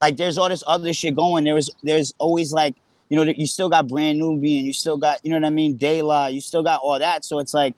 [0.00, 1.44] like there's all this other shit going.
[1.44, 2.74] There was, there's always like,
[3.08, 5.76] you know, you still got Brand Nubian, you still got, you know what I mean,
[5.76, 7.24] De La, you still got all that.
[7.24, 7.74] So it's like,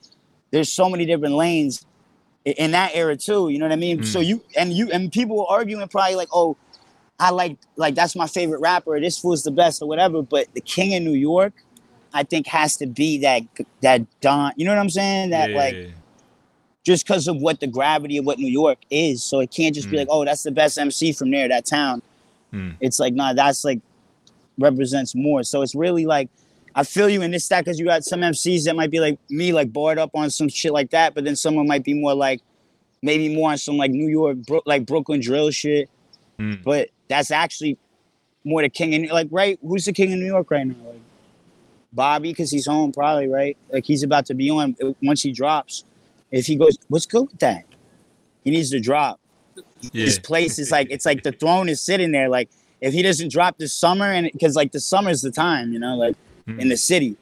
[0.51, 1.85] there's so many different lanes
[2.45, 3.49] in that era too.
[3.51, 3.99] You know what I mean?
[3.99, 4.05] Hmm.
[4.05, 6.57] So you and you and people were arguing probably like, oh,
[7.21, 8.99] I like like that's my favorite rapper.
[9.01, 10.23] This fool's the best or whatever.
[10.23, 11.53] But the king of New York,
[12.15, 13.43] I think has to be that
[13.83, 14.53] that Don.
[14.57, 15.31] You know what I'm saying?
[15.31, 15.75] That Yeah, like.
[16.89, 19.23] Just because of what the gravity of what New York is.
[19.23, 20.01] So it can't just be Mm.
[20.01, 22.01] like, oh, that's the best MC from there, that town.
[22.51, 22.77] Mm.
[22.81, 23.81] It's like, nah, that's like
[24.57, 25.43] represents more.
[25.43, 26.31] So it's really like,
[26.75, 29.19] I feel you in this stack because you got some MCs that might be like
[29.29, 32.15] me, like bored up on some shit like that, but then someone might be more
[32.15, 32.41] like,
[33.03, 35.91] maybe more on some like New York, Bro- like Brooklyn drill shit.
[36.39, 36.63] Mm.
[36.65, 37.77] But that's actually
[38.45, 39.59] more the king in like right.
[39.63, 40.75] Who's the king of New York right now?
[40.87, 41.01] Like
[41.93, 43.57] Bobby, because he's home probably right.
[43.71, 45.85] Like he's about to be on uh, once he drops.
[46.31, 47.65] If he goes, what's good with that?
[48.45, 49.21] He needs to drop.
[49.81, 50.05] Yeah.
[50.05, 52.29] His place is like it's like the throne is sitting there.
[52.29, 55.79] Like if he doesn't drop this summer, and because like the summer's the time, you
[55.79, 56.69] know, like in hmm.
[56.69, 57.17] the city.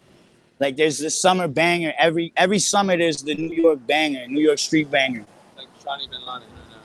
[0.58, 2.96] Like there's the summer banger every every summer.
[2.96, 5.24] There's the New York banger, New York street banger.
[5.56, 6.76] Like Shawnee Bin Laden right now.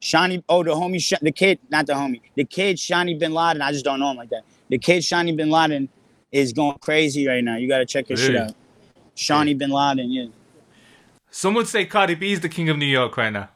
[0.00, 3.60] Shawnee, oh the homie, Sh- the kid, not the homie, the kid Shawnee Bin Laden.
[3.60, 4.44] I just don't know him like that.
[4.70, 5.88] The kid Shawnee Bin Laden
[6.32, 7.56] is going crazy right now.
[7.56, 8.54] You gotta check his shit out.
[9.16, 10.26] Shawnee Bin Laden, yeah.
[11.30, 13.48] Some would say Cardi B is the king of New York right now.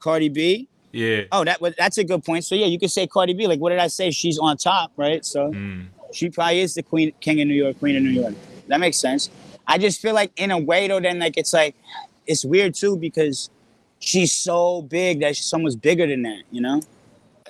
[0.00, 0.68] Cardi B.
[0.92, 1.22] Yeah.
[1.32, 2.44] Oh, that was that's a good point.
[2.44, 3.46] So yeah, you could say Cardi B.
[3.46, 4.10] Like, what did I say?
[4.10, 5.24] She's on top, right?
[5.24, 5.86] So Mm.
[6.12, 8.34] she probably is the queen, king of New York, queen of New York.
[8.68, 9.30] That makes sense.
[9.66, 11.74] I just feel like in a way though, then like it's like
[12.26, 13.50] it's weird too because
[14.00, 16.42] she's so big that someone's bigger than that.
[16.50, 16.80] You know,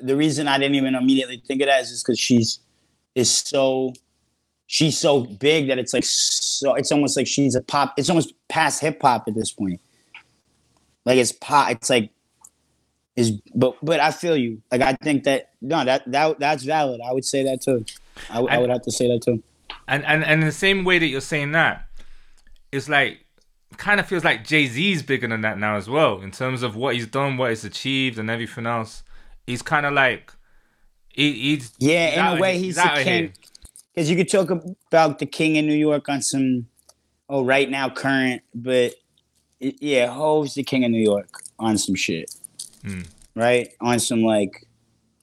[0.02, 2.60] the reason I didn't even immediately think of that is just because she's
[3.14, 3.92] is so
[4.68, 7.94] she's so big that it's like so it's almost like she's a pop.
[7.96, 9.80] It's almost past hip hop at this point.
[11.04, 11.70] Like it's pop.
[11.72, 12.10] It's like
[13.16, 14.62] is but but I feel you.
[14.70, 17.00] Like I think that no that that that's valid.
[17.04, 17.84] I would say that too.
[18.30, 19.42] I, And- would have to say that too.
[19.88, 21.86] And and and the same way that you're saying that,
[22.70, 23.24] it's like
[23.78, 26.76] kind of feels like Jay Z's bigger than that now as well in terms of
[26.76, 29.02] what he's done, what he's achieved, and everything else.
[29.46, 30.30] He's kind of like
[31.08, 33.32] he, he's Yeah, he's in a way, he's out of king.
[33.98, 34.48] Because you could talk
[34.92, 36.68] about the king in New York on some,
[37.28, 38.94] oh, right now, current, but
[39.58, 42.32] yeah, Hove's the king of New York on some shit,
[42.84, 43.00] Hmm.
[43.34, 43.70] right?
[43.80, 44.68] On some like,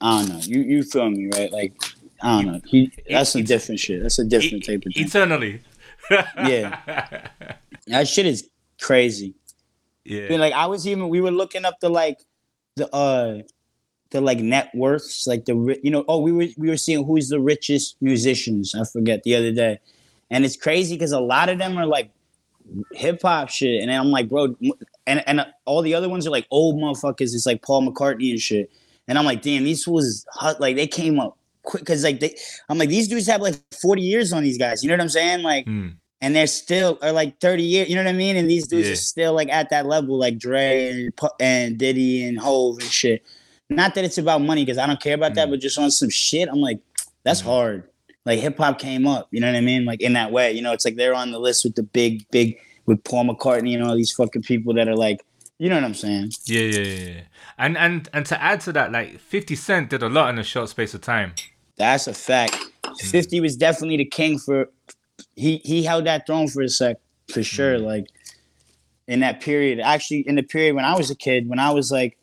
[0.02, 0.40] I don't know.
[0.42, 1.50] You you feel me, right?
[1.50, 1.72] Like,
[2.20, 2.60] I don't know.
[2.66, 4.02] He that's some different shit.
[4.02, 5.06] That's a different type of thing.
[5.06, 5.62] Eternally.
[6.10, 7.28] Yeah.
[7.86, 8.46] That shit is
[8.78, 9.36] crazy.
[10.04, 10.28] Yeah.
[10.28, 12.18] But, like I was even we were looking up the like
[12.74, 13.40] the uh
[14.10, 17.28] the like net worths, like the you know oh we were we were seeing who's
[17.28, 18.74] the richest musicians.
[18.74, 19.78] I forget the other day,
[20.30, 22.10] and it's crazy because a lot of them are like
[22.92, 24.54] hip hop shit, and I'm like bro,
[25.06, 27.34] and and all the other ones are like old motherfuckers.
[27.34, 28.70] It's like Paul McCartney and shit,
[29.08, 32.36] and I'm like damn these fools hot like they came up quick because like they
[32.68, 34.82] I'm like these dudes have like 40 years on these guys.
[34.84, 35.42] You know what I'm saying?
[35.42, 35.88] Like Hmm.
[36.20, 38.36] and they're still or like 30 years, you know what I mean?
[38.36, 38.92] And these dudes Yeah.
[38.92, 43.24] are still like at that level, like Dre and, and Diddy and Hove and shit.
[43.68, 45.36] Not that it's about money because I don't care about Mm.
[45.36, 46.78] that, but just on some shit, I'm like,
[47.24, 47.84] that's hard.
[48.24, 49.84] Like hip hop came up, you know what I mean?
[49.84, 52.28] Like in that way, you know, it's like they're on the list with the big,
[52.30, 55.20] big, with Paul McCartney and all these fucking people that are like,
[55.58, 56.32] you know what I'm saying?
[56.44, 57.20] Yeah, yeah, yeah.
[57.58, 60.44] And and and to add to that, like Fifty Cent did a lot in a
[60.44, 61.32] short space of time.
[61.76, 62.56] That's a fact.
[62.84, 63.10] Mm.
[63.10, 64.68] 50 was definitely the king for
[65.34, 66.96] he he held that throne for a sec
[67.32, 67.78] for sure.
[67.78, 67.84] Mm.
[67.84, 68.06] Like
[69.08, 69.80] in that period.
[69.80, 72.18] Actually in the period when I was a kid, when I was like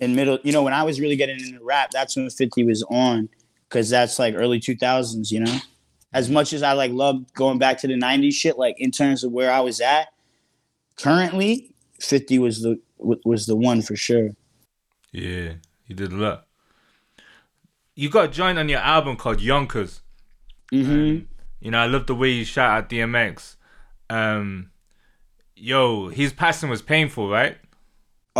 [0.00, 2.82] in middle, you know, when I was really getting into rap, that's when 50 was
[2.84, 3.28] on.
[3.68, 5.58] Cause that's like early 2000s, you know?
[6.12, 9.22] As much as I like love going back to the 90s shit, like in terms
[9.22, 10.08] of where I was at,
[10.96, 14.30] currently 50 was the was the one for sure.
[15.12, 16.46] Yeah, he did a lot.
[17.94, 20.02] You got a joint on your album called Yonkers.
[20.72, 21.24] Mm-hmm.
[21.60, 23.56] You know, I love the way you shout out DMX.
[24.08, 24.70] Um,
[25.54, 27.56] yo, his passing was painful, right?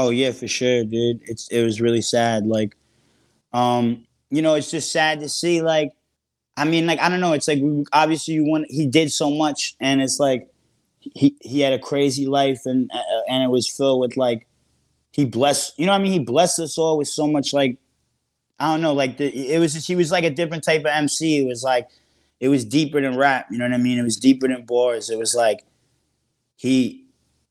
[0.03, 1.21] Oh yeah, for sure, dude.
[1.27, 2.47] It's it was really sad.
[2.47, 2.75] Like,
[3.53, 5.61] um, you know, it's just sad to see.
[5.61, 5.91] Like,
[6.57, 7.35] I mean, like I don't know.
[7.35, 7.61] It's like
[7.93, 10.49] obviously you want he did so much, and it's like
[11.01, 14.47] he he had a crazy life, and uh, and it was filled with like
[15.13, 15.79] he blessed.
[15.79, 17.53] You know, what I mean, he blessed us all with so much.
[17.53, 17.77] Like,
[18.59, 18.95] I don't know.
[18.95, 21.41] Like the it was just, he was like a different type of MC.
[21.41, 21.89] It was like
[22.41, 23.49] it was deeper than rap.
[23.51, 23.99] You know what I mean?
[23.99, 25.11] It was deeper than bars.
[25.11, 25.61] It was like
[26.57, 27.05] he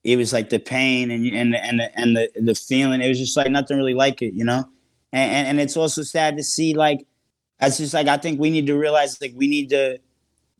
[0.03, 3.01] it was like the pain and and the, and the, and the the feeling.
[3.01, 4.63] It was just like nothing really like it, you know.
[5.11, 7.05] And and, and it's also sad to see like,
[7.61, 9.99] it's just like I think we need to realize like we need to.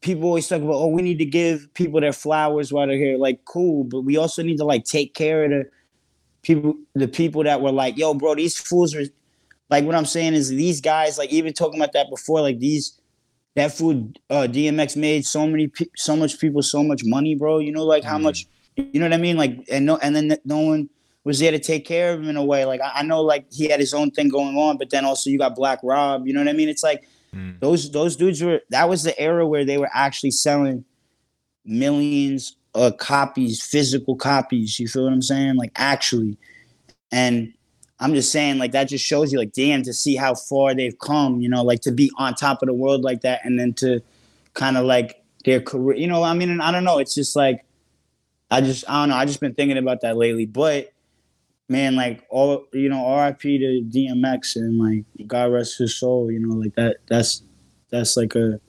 [0.01, 3.17] People always talk about oh we need to give people their flowers while they're here.
[3.17, 5.65] Like cool, but we also need to like take care of the
[6.41, 9.03] people the people that were like yo bro these fools are
[9.69, 12.99] like what I'm saying is these guys like even talking about that before like these
[13.55, 17.59] that food uh DMX made so many pe- so much people so much money bro
[17.59, 18.47] you know like how much
[18.91, 20.89] you know what I mean like and no and then no one
[21.23, 23.45] was there to take care of him in a way like I, I know like
[23.51, 26.33] he had his own thing going on but then also you got Black Rob you
[26.33, 27.59] know what I mean it's like mm.
[27.59, 30.85] those those dudes were that was the era where they were actually selling
[31.65, 36.37] millions of copies physical copies you feel what I'm saying like actually
[37.11, 37.53] and
[37.99, 40.97] I'm just saying, like that just shows you, like, damn, to see how far they've
[40.99, 43.73] come, you know, like to be on top of the world like that, and then
[43.73, 44.01] to
[44.53, 46.23] kind of like their career, you know.
[46.23, 46.99] I mean, and I don't know.
[46.99, 47.65] It's just like
[48.51, 49.15] I just I don't know.
[49.15, 50.91] I just been thinking about that lately, but
[51.67, 53.59] man, like all you know, R.I.P.
[53.59, 56.97] to DMX and like God rest his soul, you know, like that.
[57.07, 57.43] That's
[57.91, 58.59] that's like a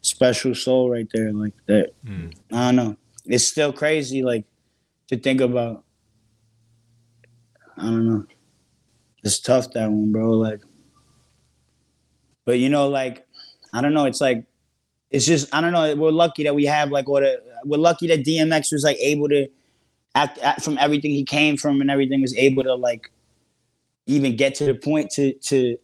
[0.00, 1.92] special soul right there, like that.
[2.04, 2.34] Mm.
[2.52, 2.96] I don't know.
[3.26, 4.44] It's still crazy, like
[5.08, 5.84] to think about.
[7.76, 8.26] I don't know.
[9.22, 10.30] It's tough that one, bro.
[10.32, 10.60] Like,
[12.44, 13.24] but you know, like,
[13.72, 14.06] I don't know.
[14.06, 14.44] It's like,
[15.10, 15.94] it's just I don't know.
[15.94, 17.40] We're lucky that we have like what a.
[17.64, 19.48] We're lucky that DMX was like able to,
[20.14, 23.10] act, act from everything he came from and everything was able to like,
[24.06, 25.76] even get to the point to to,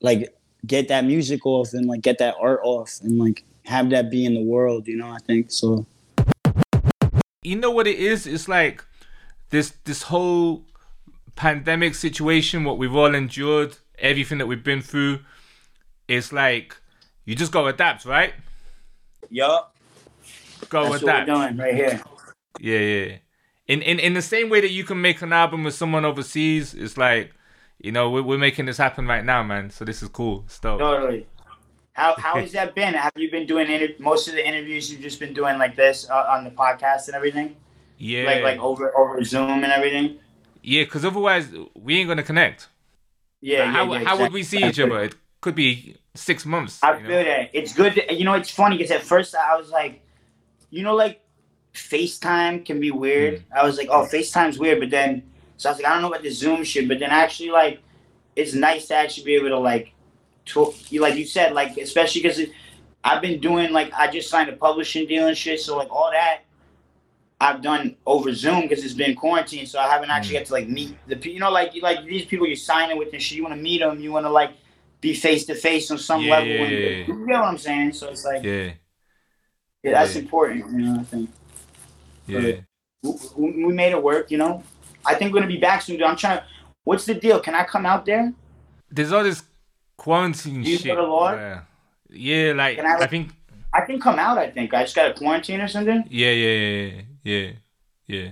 [0.00, 0.34] like,
[0.66, 4.24] get that music off and like get that art off and like have that be
[4.24, 4.86] in the world.
[4.86, 5.86] You know, I think so.
[7.42, 8.84] you know what it is it's like
[9.48, 10.62] this this whole
[11.36, 15.18] pandemic situation what we've all endured everything that we've been through
[16.06, 16.76] it's like
[17.24, 18.34] you just gotta adapt right
[19.30, 19.74] Yup.
[20.70, 22.00] Go That's with that doing right here.
[22.60, 23.16] yeah yeah
[23.66, 26.74] in, in in the same way that you can make an album with someone overseas
[26.74, 27.32] it's like
[27.78, 30.78] you know we're, we're making this happen right now man so this is cool stuff
[30.78, 31.26] Totally.
[31.92, 32.94] How how has that been?
[32.94, 34.90] Have you been doing inter- most of the interviews?
[34.90, 37.56] You've just been doing like this uh, on the podcast and everything,
[37.98, 40.18] yeah like like over over Zoom and everything.
[40.62, 42.68] yeah because otherwise we ain't gonna connect
[43.40, 46.44] Yeah, Like, yeah, how, yeah, how would we see each other it could be six
[46.46, 47.08] months I you know?
[47.08, 47.92] feel that it's good.
[47.96, 49.94] To, you know, it's funny because at first I was like,
[50.70, 51.22] you know, like
[51.74, 53.40] FaceTime can be weird.
[53.40, 53.42] Mm.
[53.56, 55.22] I was like, oh, FaceTime's weird, but then
[55.56, 57.80] so I was like, I don't know about the Zoom shit, but then actually like,
[58.34, 59.92] it's nice to actually be able to like,
[60.46, 60.74] talk.
[60.90, 62.40] you like you said, like especially because
[63.04, 66.10] I've been doing like I just signed a publishing deal and shit, so like all
[66.10, 66.40] that.
[67.42, 70.40] I've done over Zoom because it's been quarantine, so I haven't actually mm.
[70.40, 71.32] got to like meet the people.
[71.32, 73.36] You know, like you like these people you're signing with and shit.
[73.36, 74.00] You want to meet them.
[74.00, 74.52] You want to like
[75.00, 76.48] be face to face on some Yeah, level.
[76.48, 77.14] yeah, and, yeah.
[77.14, 77.94] You get what I'm saying?
[77.94, 78.72] So it's like, yeah,
[79.82, 80.22] yeah that's Yeah.
[80.22, 80.70] important.
[80.72, 81.30] You know, I think
[82.26, 82.60] yeah
[83.02, 84.30] we, we we made it work.
[84.30, 84.62] You know,
[85.04, 85.96] I think we're gonna be back soon.
[85.96, 86.06] Dude.
[86.06, 86.40] I'm trying.
[86.84, 87.40] What's the deal?
[87.40, 88.32] Can I come out there?
[88.92, 89.44] there's all this
[89.96, 90.82] quarantine shit.
[90.82, 91.66] to where-
[92.08, 93.30] yeah, like I- I, think
[93.72, 94.36] I can come out.
[94.38, 96.04] I think I just got a quarantine or something.
[96.10, 97.50] yeah, yeah, yeah, yeah,
[98.08, 98.30] yeah.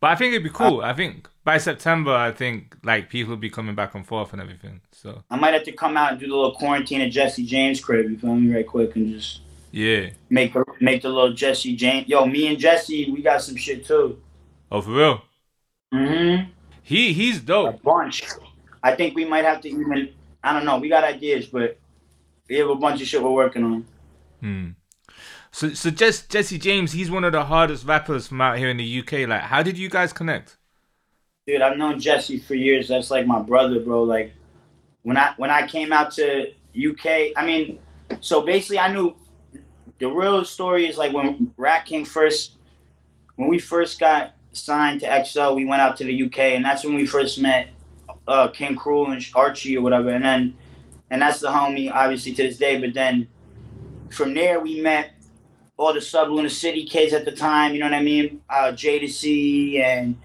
[0.00, 0.80] But I think it'd be cool.
[0.80, 4.40] I think by September, I think like people will be coming back and forth and
[4.40, 4.80] everything.
[4.92, 7.80] So I might have to come out and do the little quarantine at Jesse James'
[7.80, 8.08] crib.
[8.08, 8.54] You feel me?
[8.54, 10.10] Right quick and just yeah.
[10.30, 12.08] make the make the little Jesse James.
[12.08, 14.20] Yo, me and Jesse, we got some shit too.
[14.70, 15.22] Oh, for real?
[15.92, 16.50] Mm-hmm.
[16.82, 17.74] He he's dope.
[17.74, 18.24] A bunch.
[18.82, 20.10] I think we might have to even.
[20.42, 20.78] I don't know.
[20.78, 21.78] We got ideas, but
[22.48, 23.86] we have a bunch of shit we're working on.
[24.40, 24.68] Hmm.
[25.50, 28.76] So so just Jesse James, he's one of the hardest rappers from out here in
[28.76, 29.28] the UK.
[29.28, 30.56] Like, how did you guys connect?
[31.46, 32.88] Dude, I've known Jesse for years.
[32.88, 34.02] That's like my brother, bro.
[34.02, 34.32] Like
[35.02, 37.78] when I when I came out to UK, I mean,
[38.20, 39.16] so basically I knew
[39.98, 42.52] the real story is like when Ratking first
[43.36, 46.84] when we first got signed to XL, we went out to the UK and that's
[46.84, 47.68] when we first met
[48.26, 50.10] uh King Krule and Archy or whatever.
[50.10, 50.56] And then
[51.10, 53.28] and that's the homie obviously to this day, but then
[54.10, 55.10] from there we met
[55.76, 58.40] all the sub Luna City kids at the time, you know what I mean?
[58.48, 60.16] Uh Jadasea and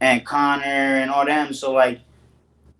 [0.00, 1.52] and Connor and all them.
[1.54, 2.00] So like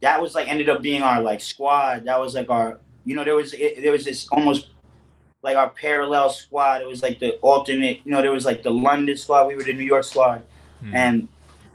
[0.01, 2.05] that was like ended up being our like squad.
[2.05, 4.69] That was like our you know there was it, there was this almost
[5.45, 6.81] like our parallel squad.
[6.83, 8.01] It was like the alternate.
[8.05, 9.47] You know there was like the London squad.
[9.47, 10.43] We were the New York squad,
[10.95, 11.29] and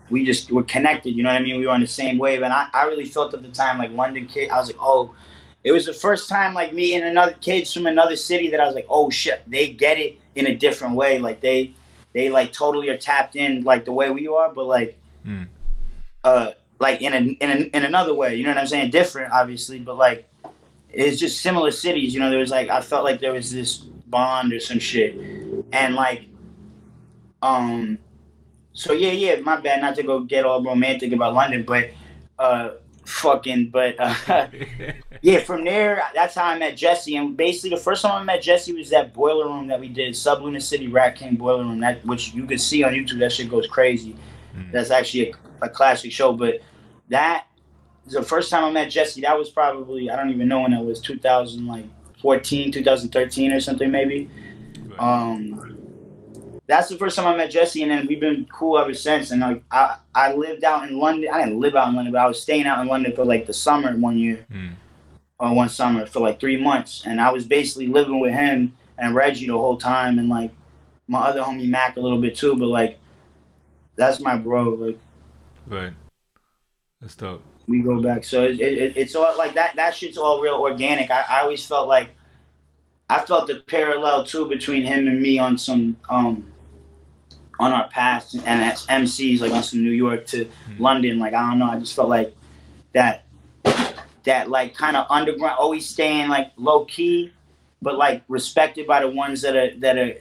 [0.09, 1.11] we just were connected.
[1.11, 1.59] You know what I mean?
[1.59, 3.91] We were on the same wave, and I, I really felt at the time like
[3.91, 4.49] London kid.
[4.49, 5.13] I was like, oh.
[5.61, 8.65] It was the first time like me and another kids from another city that I
[8.65, 11.19] was like, oh shit, they get it in a different way.
[11.19, 11.73] Like they
[12.13, 14.97] they like totally are tapped in like the way we are, but like
[16.23, 19.31] uh like in a, in a, in another way you know what i'm saying different
[19.31, 20.28] obviously but like
[20.91, 23.77] it's just similar cities you know there was like i felt like there was this
[23.77, 25.15] bond or some shit
[25.71, 26.25] and like
[27.41, 27.97] um
[28.79, 31.89] so yeah, yeah, my bad not to go get all romantic about London, but
[32.39, 32.69] uh
[33.03, 34.47] fucking but uh
[35.21, 37.17] yeah, from there that's how I met Jesse.
[37.17, 40.13] And basically the first time I met Jesse was that boiler room that we did,
[40.13, 43.67] Subluna City Ratking boiler room, that which you could see on YouTube, that shit goes
[43.67, 44.15] crazy.
[44.71, 46.31] That's actually a, a classic show.
[46.31, 46.61] But
[47.09, 47.47] that
[48.09, 49.21] the first time I met Jesse.
[49.21, 51.85] That was probably I don't even know when that was, 2000 like
[52.21, 54.29] 14, 2013 or something maybe.
[54.97, 55.77] Um,
[56.67, 59.31] that's the first time I met Jesse, and then we've been cool ever since.
[59.31, 61.29] And like I, I lived out in London.
[61.33, 63.47] I didn't live out in London, but I was staying out in London for like
[63.47, 64.73] the summer one year, mm.
[65.39, 69.15] or one summer for like three months, and I was basically living with him and
[69.15, 70.51] Reggie the whole time, and like
[71.07, 72.55] my other homie Mac a little bit too.
[72.55, 72.99] But like
[73.95, 74.69] that's my bro.
[74.69, 74.99] Like
[75.69, 75.93] Right.
[76.99, 77.43] That's dope.
[77.69, 78.23] We go back.
[78.23, 79.75] So it, it, it's all like that.
[79.75, 81.11] That shit's all real organic.
[81.11, 82.09] I, I always felt like
[83.09, 86.51] I felt the parallel too between him and me on some um
[87.59, 90.49] on our past and as MCs like on some New York to
[90.79, 91.19] London.
[91.19, 91.69] Like I don't know.
[91.69, 92.35] I just felt like
[92.93, 93.25] that
[94.23, 97.31] that like kind of underground, always staying like low key,
[97.83, 100.15] but like respected by the ones that are that are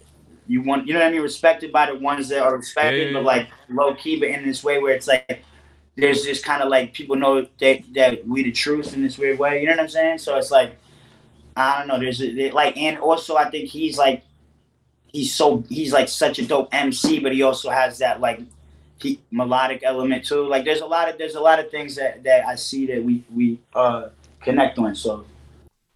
[0.46, 0.86] you want.
[0.86, 1.22] You know what I mean?
[1.22, 4.46] Respected by the ones that are respected, Yeah, but yeah, like low key, but in
[4.46, 5.44] this way where it's like
[5.99, 9.38] there's this kind of like people know that that we the truth in this weird
[9.38, 9.61] way.
[9.61, 10.18] You know what I'm saying?
[10.18, 10.76] So it's like
[11.57, 11.99] I don't know.
[11.99, 14.22] There's a, like, and also I think he's like
[15.12, 18.40] he's so he's like such a dope MC, but he also has that like
[19.01, 20.46] he, melodic element too.
[20.46, 23.03] Like there's a lot of there's a lot of things that that I see that
[23.03, 24.94] we we uh connect on.
[24.94, 25.24] So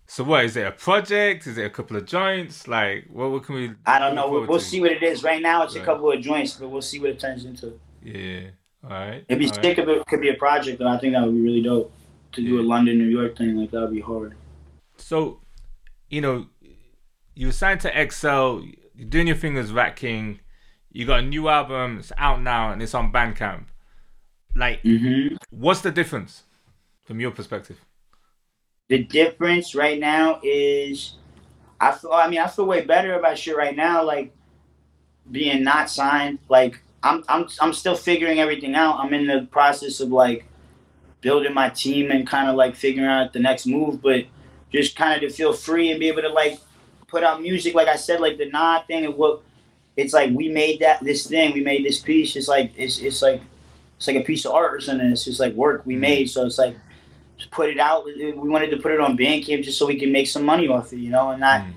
[0.09, 0.67] So what is it?
[0.67, 1.47] A project?
[1.47, 2.67] Is it a couple of joints?
[2.67, 3.31] Like what?
[3.31, 3.71] What can we?
[3.87, 4.29] I don't know.
[4.29, 4.65] We'll, to?
[4.65, 5.23] see what it is.
[5.23, 7.79] Right now, it's a couple of joints, but we'll see what it turns into.
[8.03, 8.51] Yeah.
[8.85, 9.25] All right.
[9.29, 9.65] It'd be all right.
[9.65, 11.93] sick if it could be a project, and I think that would be really dope
[12.33, 13.57] to do a London, New York thing.
[13.57, 14.35] Like that would be hard.
[14.97, 15.41] So,
[16.11, 16.47] you know,
[17.35, 18.61] you were signed to XL.
[18.95, 20.39] You're doing your thing as Ratking.
[20.91, 21.99] You got a new album.
[21.99, 23.65] It's out now and it's on Bandcamp.
[24.55, 25.37] Like, Mm-hmm.
[25.51, 26.43] what's the difference
[27.05, 27.81] from your perspective?
[28.89, 31.15] The difference right now is,
[31.81, 32.13] I feel.
[32.13, 34.05] I mean, I feel way better about shit right now.
[34.05, 34.35] Like
[35.31, 36.39] being not signed.
[36.51, 38.99] Like I'm, I'm, I'm still figuring everything out.
[38.99, 40.47] I'm in the process of like
[41.21, 44.01] building my team and kind of like figuring out the next move.
[44.03, 44.27] But
[44.73, 46.59] just kind of to feel free and be able to like
[47.09, 47.75] put out music.
[47.75, 49.43] Like I said, like the Nah thing and what
[49.97, 50.33] it's like.
[50.33, 51.53] We made that this thing.
[51.53, 52.37] We made this piece.
[52.37, 53.43] It's like it's it's like
[53.97, 55.07] it's like a piece of art or something.
[55.07, 56.01] It's just like work we mm-hmm.
[56.01, 56.31] made.
[56.31, 56.77] So it's like
[57.37, 58.05] just put it out.
[58.05, 60.93] We wanted to put it on Bandcamp just so we can make some money off
[60.93, 61.73] it, you know, and not mm.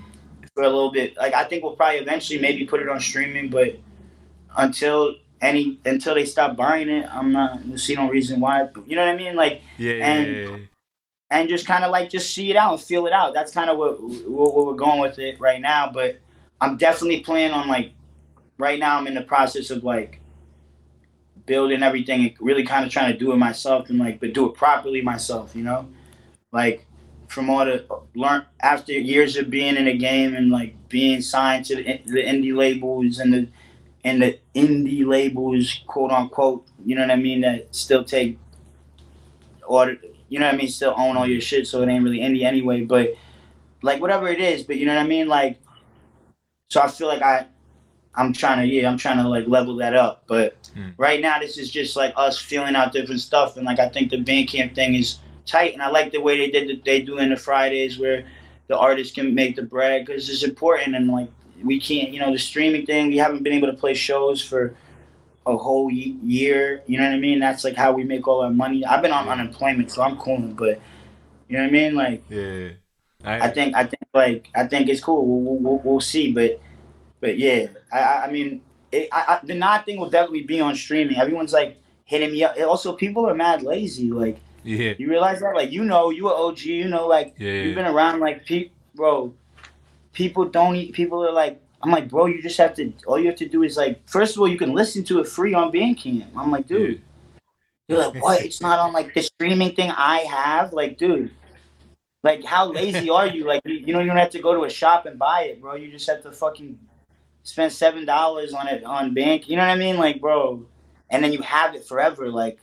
[0.54, 1.16] for a little bit.
[1.16, 3.78] Like I think we'll probably eventually maybe put it on streaming, but
[4.56, 8.68] until any until they stop buying it, I'm not see no reason why.
[8.86, 9.36] You know what I mean?
[9.36, 9.92] Like Yeah.
[9.92, 10.56] And- yeah, yeah.
[11.30, 13.34] and just kind of like just see it out and feel it out.
[13.34, 15.90] That's kind of what, what what we're going with it right now.
[15.92, 16.18] But
[16.60, 17.92] I'm definitely planning on like
[18.58, 18.98] right now.
[18.98, 20.20] I'm in the process of like
[21.44, 24.46] building everything and really kind of trying to do it myself and like but do
[24.46, 25.54] it properly myself.
[25.54, 25.88] You know,
[26.52, 26.86] like
[27.28, 27.84] from all the
[28.14, 32.22] learn after years of being in the game and like being signed to the, the
[32.22, 33.48] indie labels and the
[34.06, 36.66] and the indie labels, quote unquote.
[36.84, 37.42] You know what I mean?
[37.42, 38.38] That still take
[39.66, 39.98] order
[40.28, 42.42] you know what I mean, still own all your shit, so it ain't really indie
[42.42, 42.82] anyway.
[42.82, 43.14] But
[43.82, 45.58] like whatever it is, but you know what I mean, like.
[46.68, 47.46] So I feel like I,
[48.16, 50.24] I'm trying to yeah, I'm trying to like level that up.
[50.26, 50.92] But Mm.
[50.98, 54.10] right now, this is just like us feeling out different stuff, and like I think
[54.10, 57.18] the Bandcamp thing is tight, and I like the way they did the, they do
[57.18, 58.26] in the Fridays where
[58.68, 61.30] the artists can make the bread because it's important, and like
[61.62, 63.08] we can't, you know, the streaming thing.
[63.08, 64.74] We haven't been able to play shows for
[65.46, 66.82] a whole year.
[66.86, 67.38] You know what I mean?
[67.38, 68.84] That's like how we make all our money.
[68.84, 70.38] I've been on unemployment, so I'm cool.
[70.38, 70.80] But
[71.48, 71.94] you know what I mean?
[71.94, 72.70] Like Yeah.
[73.24, 75.24] I think I think like I think it's cool.
[75.26, 76.32] We'll, we'll, we'll see.
[76.32, 76.60] But
[77.20, 78.60] but yeah, I I, I mean,
[78.92, 81.16] it, I, I, the Nah thing will definitely be on streaming.
[81.16, 82.56] Everyone's like hitting me up.
[82.60, 84.10] Also, people are mad lazy.
[84.12, 84.94] Like Yeah.
[84.98, 85.54] you realize that?
[85.56, 86.60] Like you know, you are OG.
[86.66, 87.62] You know, like Yeah.
[87.62, 88.20] you've been around.
[88.20, 89.34] Like pe- bro,
[90.16, 90.92] people don't eat.
[90.92, 91.62] People are like.
[91.82, 92.92] I'm like, bro, you just have to.
[93.06, 95.28] All you have to do is like, first of all, you can listen to it
[95.28, 96.26] free on Bandcamp.
[96.34, 97.02] I'm like, dude.
[97.86, 98.42] You're like, what?
[98.42, 100.72] It's not on like the streaming thing I have.
[100.72, 101.30] Like, dude,
[102.24, 103.44] like how lazy are you?
[103.44, 105.76] Like, you, you don't have to go to a shop and buy it, bro.
[105.76, 106.78] You just have to fucking
[107.44, 109.48] spend seven dollars on it on bank.
[109.48, 109.98] You know what I mean?
[109.98, 110.64] Like, bro,
[111.10, 112.28] and then you have it forever.
[112.30, 112.58] Like,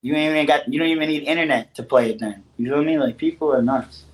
[0.00, 0.72] you ain't even got.
[0.72, 2.20] You don't even need internet to play it.
[2.20, 3.00] Then you know what I mean?
[3.00, 4.04] Like, people are nuts.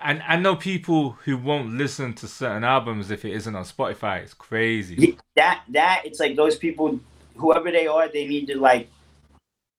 [0.00, 4.22] And I know people who won't listen to certain albums if it isn't on Spotify.
[4.22, 5.18] It's crazy.
[5.34, 6.98] That that it's like those people,
[7.36, 8.88] whoever they are, they need to like,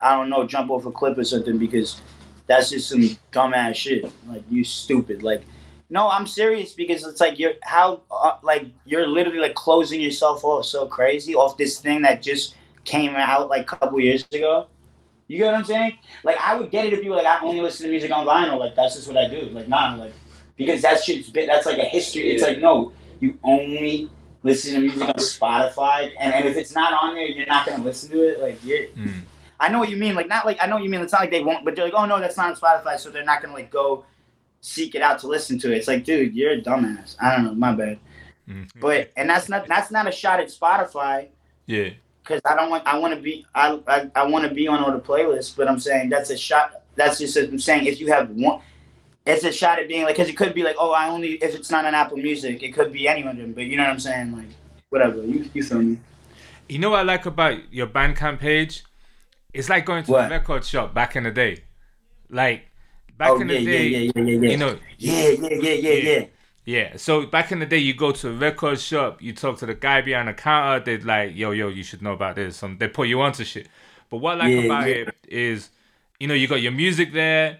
[0.01, 2.01] I don't know, jump off a cliff or something because
[2.47, 3.01] that's just some
[3.31, 4.11] dumbass shit.
[4.27, 5.23] Like you stupid.
[5.23, 5.43] Like,
[5.89, 10.43] no, I'm serious because it's like you're how uh, like you're literally like closing yourself
[10.43, 14.67] off so crazy off this thing that just came out like a couple years ago.
[15.29, 15.99] You get what I'm saying?
[16.23, 18.25] Like I would get it if you were like I only listen to music on
[18.25, 18.53] vinyl.
[18.53, 19.41] Or like that's just what I do.
[19.51, 20.13] Like nah, like
[20.57, 22.31] because that shit's been that's like a history.
[22.31, 24.09] It's like no, you only
[24.41, 27.83] listen to music on Spotify, and, and if it's not on there, you're not gonna
[27.83, 28.41] listen to it.
[28.41, 28.87] Like you're.
[28.87, 29.21] Mm.
[29.59, 30.15] I know what you mean.
[30.15, 31.01] Like not like I know what you mean.
[31.01, 33.11] It's not like they won't, but they're like, oh no, that's not on Spotify, so
[33.11, 34.05] they're not gonna like go
[34.61, 35.77] seek it out to listen to it.
[35.77, 37.15] It's like, dude, you're a dumbass.
[37.21, 37.99] I don't know, my bad.
[38.49, 38.67] Mm.
[38.79, 41.27] But and that's not that's not a shot at Spotify
[41.67, 41.89] Yeah.
[42.23, 44.83] Because I don't want I want to be I I, I want to be on
[44.83, 45.55] all the playlists.
[45.55, 46.83] But I'm saying that's a shot.
[46.95, 48.61] That's just I'm saying if you have one.
[49.25, 51.53] It's a shot at being like, because it could be like, oh, I only if
[51.53, 53.53] it's not on Apple Music, it could be any of them.
[53.53, 54.35] But you know what I'm saying?
[54.35, 54.47] Like,
[54.89, 55.23] whatever.
[55.23, 55.97] You you feel me?
[56.67, 58.83] You know what I like about your Bandcamp page?
[59.53, 60.27] It's like going to What?
[60.27, 61.63] a record shop back in the day.
[62.29, 62.69] Like
[63.17, 64.49] back oh in yeah, the yeah, day, yeah, yeah, yeah, yeah.
[64.49, 66.11] you know, yeah, yeah, yeah, yeah, yeah.
[66.11, 66.25] Yeah,
[66.97, 69.73] so back in the day, you go to a record shop, you talk to the
[69.73, 72.57] guy behind the counter, they'd like, yo, yo, you should know about this.
[72.57, 73.67] Some they put you onto shit.
[74.09, 74.95] But what I like Yeah, about yeah.
[74.95, 75.69] it is,
[76.19, 77.59] you know, you got your music there,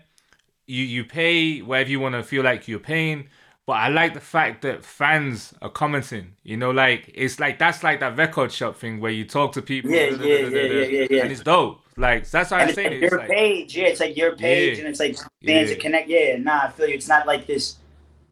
[0.68, 3.30] you you pay whatever you want to feel like you're paying.
[3.66, 6.36] But I like the fact that fans are commenting.
[6.44, 9.62] You know, like it's like that's like that record shop thing where you talk to
[9.62, 9.92] people.
[9.92, 11.22] Yeah, yeah, yeah, yeah, yeah, yeah.
[11.24, 11.82] And it's dope.
[11.96, 13.02] Like that's why I'm saying it.
[13.02, 13.88] Your page, yeah.
[13.88, 15.76] It's like your page, and it's like fans Yeah.
[15.78, 16.10] connect.
[16.10, 16.96] Yeah, nah, I feel you.
[16.96, 17.78] It's not like this.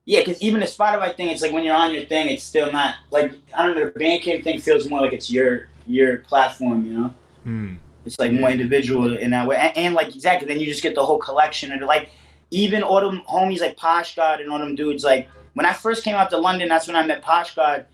[0.07, 2.71] Yeah, because even the Spotify thing, it's like when you're on your thing, it's still
[2.71, 3.85] not like I don't know.
[3.85, 7.13] The Bandcamp thing feels more like it's your your platform, you know.
[7.43, 7.75] hmm.
[8.05, 10.95] It's like more individual in that way, and, and like exactly, then you just get
[10.95, 11.85] the whole collection and.
[11.85, 12.09] Like
[12.51, 15.03] even all them homies like Posh God and all them dudes.
[15.03, 17.85] Like when I first came out to London, that's when I met Posh God.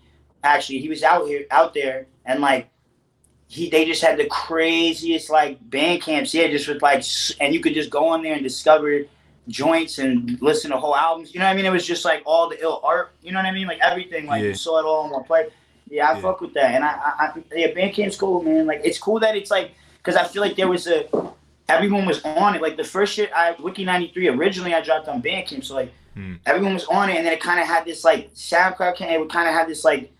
[0.42, 2.68] Actually, he was out here, out there, and like
[3.48, 6.34] he, they just had the craziest like band camps.
[6.34, 7.04] Yeah, just with like,
[7.40, 9.04] and you could just go on there and discover
[9.48, 11.34] joints and listen to whole albums.
[11.34, 11.66] You know what I mean?
[11.66, 13.12] It was just like all the ill art.
[13.22, 13.66] You know what I mean?
[13.66, 14.26] Like everything.
[14.26, 14.48] Like Yeah.
[14.48, 15.50] you saw it all in one place.
[15.90, 16.20] Yeah, I Yeah.
[16.22, 18.66] fuck with that, and I, I, I yeah, Bandcamp's cool, man.
[18.66, 21.06] Like it's cool that it's like because I feel like there was a
[21.68, 22.62] everyone was on it.
[22.62, 25.92] Like the first shit I Wiki ninety three originally I dropped on Bandcamp, so like
[26.14, 26.34] Hmm.
[26.46, 29.48] everyone was on it, and then it kind of had this like SoundCloud, it kind
[29.48, 30.12] of had this like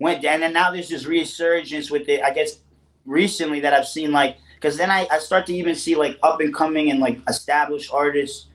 [0.00, 2.20] went down, and then now there's this resurgence with it.
[2.22, 2.58] I guess
[3.06, 6.40] recently that I've seen like because then I, I start to even see like up
[6.40, 8.46] and coming and like established artists,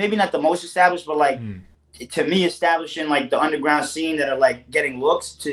[0.00, 1.58] maybe not the most established, but like Hmm.
[2.16, 5.52] to me establishing like the underground scene that are like getting looks to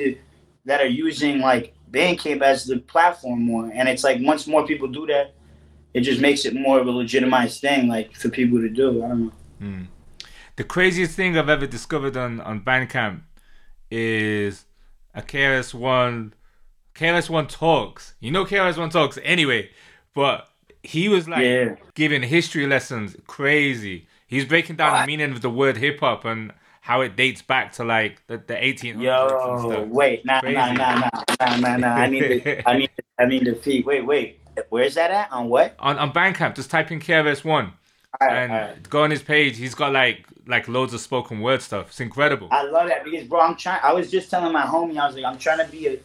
[0.70, 4.88] that are using like Bandcamp as the platform more, and it's like once more people
[5.00, 5.28] do that,
[5.94, 8.88] it just makes it more of a legitimized thing like for people to do.
[9.04, 9.34] I don't know.
[9.62, 9.84] Hmm.
[10.60, 13.22] The craziest thing I've ever discovered on, on Bandcamp
[13.92, 14.66] is
[15.14, 16.34] a KRS-One.
[16.96, 18.16] KRS-One talks.
[18.20, 19.70] You know KRS-One talks anyway,
[20.14, 20.48] but
[20.84, 21.76] he was like Yeah.
[21.94, 23.16] giving history lessons.
[23.28, 24.08] Crazy.
[24.28, 27.72] He's breaking down the meaning of the word hip hop and how it dates back
[27.74, 30.56] to like the, the 1800s and Yo, wait, nah, Crazy.
[30.56, 31.10] nah, nah, nah,
[31.40, 31.96] nah, nah, nah.
[31.96, 33.86] I need to, I need, I need to feed.
[33.86, 34.40] Wait, wait.
[34.70, 35.32] Where's that at?
[35.32, 35.76] On what?
[35.80, 37.74] On on Bandcamp, just type in KRS-One
[38.20, 38.90] All right, and right.
[38.90, 39.58] go on his page.
[39.58, 41.90] He's got like like loads of spoken word stuff.
[41.90, 42.48] It's incredible.
[42.52, 43.80] I love that because, bro, I'm trying.
[43.84, 46.00] I was just telling my homie, I was like, I'm trying to be a.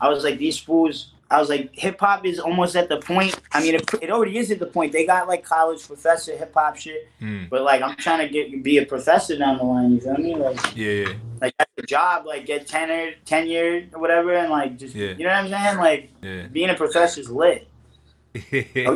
[0.00, 1.13] I was like, these fools.
[1.34, 3.38] I was like, hip hop is almost at the point.
[3.52, 4.92] I mean, it, it already is at the point.
[4.92, 7.44] They got like college professor hip hop shit, Hmm.
[7.50, 9.92] but like, I'm trying to get be a professor down the line.
[9.94, 10.34] You feel me?
[10.36, 11.12] Like, Yeah, yeah.
[11.40, 12.24] like that's a job.
[12.26, 15.10] Like, get tenure, tenure, or whatever, and like, just Yeah.
[15.18, 15.78] you know what I'm saying?
[15.78, 16.46] Like, Yeah.
[16.52, 17.66] being a professor is lit.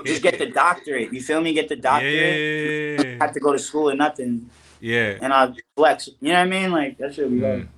[0.05, 1.13] Just get the doctorate.
[1.13, 1.53] You feel me?
[1.53, 3.01] Get the doctorate.
[3.07, 3.17] Yeah.
[3.21, 5.17] Have to go to school or nothing, Yeah.
[5.23, 6.09] and I'll flex.
[6.21, 6.73] You know what I mean?
[6.73, 7.39] Like that's what we.
[7.41, 7.69] Mm.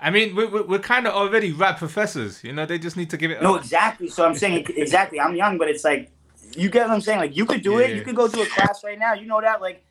[0.00, 2.42] I mean, we're, we're, we're kind of already rap professors.
[2.44, 3.42] You know, they just need to give it.
[3.42, 3.62] No, up.
[3.62, 4.08] exactly.
[4.08, 5.20] So I'm saying exactly.
[5.20, 6.10] I'm young, but it's like
[6.56, 7.18] you get what I'm saying.
[7.18, 7.90] Like you could do it.
[7.90, 7.96] Yeah.
[7.96, 9.14] You could go to a class right now.
[9.14, 9.60] You know that.
[9.60, 9.84] Like,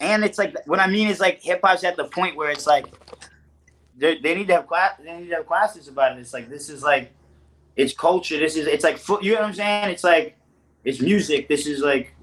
[0.00, 2.66] and it's like what I mean is like hip hop's at the point where it's
[2.66, 2.86] like
[3.96, 4.94] they they need to have class.
[5.02, 6.20] They need to have classes about it.
[6.20, 7.12] It's like this is like
[7.76, 8.38] it's culture.
[8.38, 9.22] This is it's like foot.
[9.22, 9.90] You know what I'm saying?
[9.90, 10.36] It's like
[10.84, 11.48] it's music.
[11.48, 12.14] This is like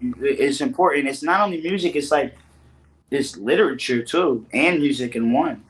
[0.00, 1.08] it's important.
[1.08, 1.96] It's not only music.
[1.96, 2.36] It's like
[3.10, 5.64] it's literature too, and music in one.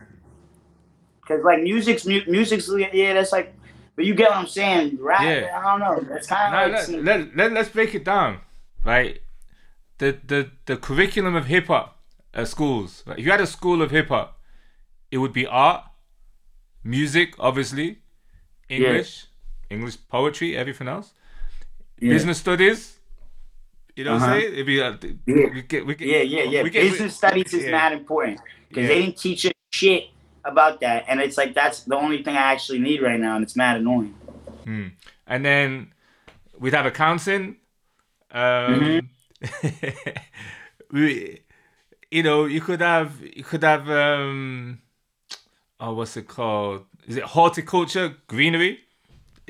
[1.29, 3.55] Cause like music's mu- music's yeah, that's like,
[3.97, 4.97] but you get what I'm saying.
[5.01, 5.61] Rap, Yeah.
[5.63, 6.09] I don't know.
[6.09, 8.41] That's kind of like let, let, let, let's break it down,
[8.85, 9.21] right?
[9.99, 11.99] The the the curriculum of hip hop
[12.33, 13.03] at schools.
[13.07, 14.41] Like, if you had a school of hip hop,
[15.11, 15.85] it would be art,
[16.85, 17.99] music, obviously,
[18.69, 19.27] English,
[19.71, 21.13] English poetry, everything else,
[22.01, 22.13] Yeah.
[22.15, 22.95] business studies.
[23.97, 24.33] You know what Uh-huh.
[24.35, 24.53] I'm saying?
[24.53, 24.93] It'd be uh,
[25.27, 25.51] Yeah.
[25.55, 26.63] we get, we get, yeah, yeah, yeah.
[26.63, 27.71] we get- Business studies is yeah.
[27.73, 30.05] not important because they didn't teach us shit
[30.51, 33.43] about that, and it's like that's the only thing I actually need right now, and
[33.45, 34.15] it's mad annoying.
[34.65, 34.87] Hmm.
[35.27, 35.93] And then
[36.59, 37.57] we'd have accounting.
[38.31, 39.09] Um,
[40.93, 41.41] we,
[42.11, 44.81] you know, you could have you could have um,
[45.81, 46.85] oh, what's it called?
[47.07, 48.81] Is it horticulture, greenery?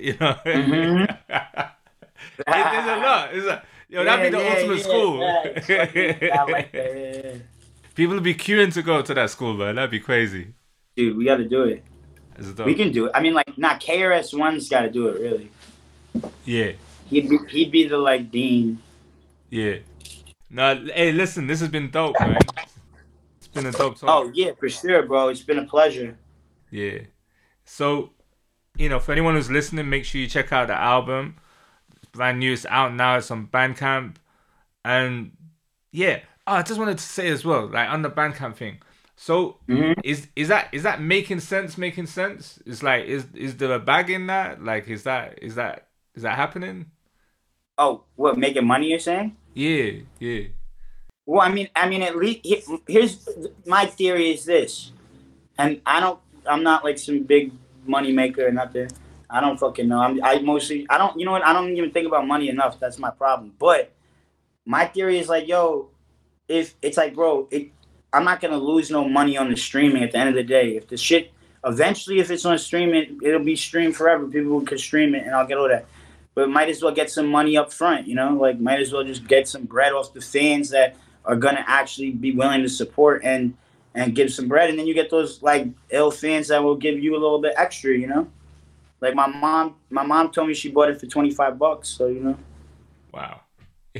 [0.01, 1.09] You know, Mhm.
[1.29, 3.35] It- there's a lot.
[3.35, 5.19] It's a, yo, that'd be the Yeah, ultimate yeah, school.
[5.19, 6.95] yeah, like that.
[6.95, 7.35] yeah, yeah.
[7.97, 9.75] People would be queuing to go to that school, man.
[9.75, 10.55] That'd be crazy.
[10.99, 11.85] Dude, we got to do it.
[12.67, 13.13] We can do it.
[13.15, 15.21] I mean, like, not KRS One's got to do it.
[15.21, 15.49] Really,
[16.45, 16.73] Yeah,
[17.09, 18.83] he'd be he'd be the like dean.
[19.49, 19.77] yeah.
[20.51, 22.37] No, hey, listen, this has been dope, man.
[23.37, 24.09] It's been a dope talk.
[24.11, 25.29] Oh yeah, for sure, bro.
[25.29, 26.19] It's been a pleasure.
[26.73, 26.99] Yeah.
[27.65, 28.11] So,
[28.77, 31.37] you know, for anyone who's listening, make sure you check out the album.
[31.95, 32.53] It's brand new.
[32.55, 33.19] It's out now.
[33.19, 34.17] It's on Bandcamp.
[34.85, 35.37] And
[35.93, 38.79] yeah, oh, I just wanted to say as well, like on the Bandcamp thing.
[39.21, 40.01] So Mm-hmm.
[40.03, 41.77] is is that is that making sense?
[41.77, 42.61] Making sense?
[42.65, 44.63] It's like is is there a bag in that?
[44.63, 46.93] Like is that is that is that happening?
[47.77, 48.91] Oh, what making money?
[48.91, 49.37] You're saying?
[49.55, 50.49] Yeah, yeah.
[51.27, 52.41] Well, I mean, I mean, at least
[52.87, 53.29] here's
[53.67, 54.93] my theory is this,
[55.59, 57.53] and I don't, I'm not like some big
[57.87, 58.89] money maker or nothing.
[59.29, 60.01] I don't fucking know.
[60.01, 61.45] I'm, I mostly, I don't, you know what?
[61.45, 62.81] I don't even think about money enough.
[62.81, 63.53] That's my problem.
[63.59, 63.93] But
[64.65, 65.91] my theory is like, yo,
[66.49, 67.73] if it's like, bro, it,
[68.13, 70.77] I'm not gonna lose no money on the streaming at the end of the day.
[70.77, 71.33] If the shit,
[71.65, 74.27] eventually, if it's on streaming, it'll be streamed forever.
[74.27, 75.87] People can stream it, and I'll get all that.
[76.35, 78.33] But might as well get some money up front, you know?
[78.35, 82.13] Like, might as well just get some bread off the fans that are gonna actually
[82.13, 83.55] be willing to support and
[83.95, 86.99] and give some bread, and then you get those like ill fans that will give
[86.99, 88.29] you a little bit extra, you know.
[89.01, 92.07] Like my mom, my mom told me she bought it for twenty five bucks, so
[92.07, 92.39] you know.
[93.13, 93.41] Wow.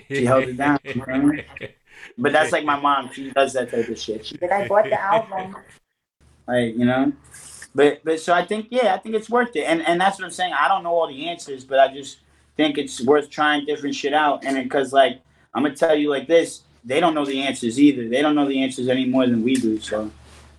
[0.09, 0.79] She held it down.
[0.85, 1.45] you know what I mean?
[2.19, 3.11] But that's like my mom.
[3.13, 4.27] She does that type of shit.
[4.27, 5.57] She's like, I bought the album.
[6.47, 7.13] Like you know,
[7.75, 10.25] but but so I think yeah, I think it's worth it, and and that's what
[10.25, 10.53] I'm saying.
[10.53, 12.19] I don't know all the answers, but I just
[12.57, 15.21] think it's worth trying different shit out, and because like
[15.55, 18.09] I'm gonna tell you like this, they don't know the answers either.
[18.09, 19.79] They don't know the answers any more than we do.
[19.79, 20.11] So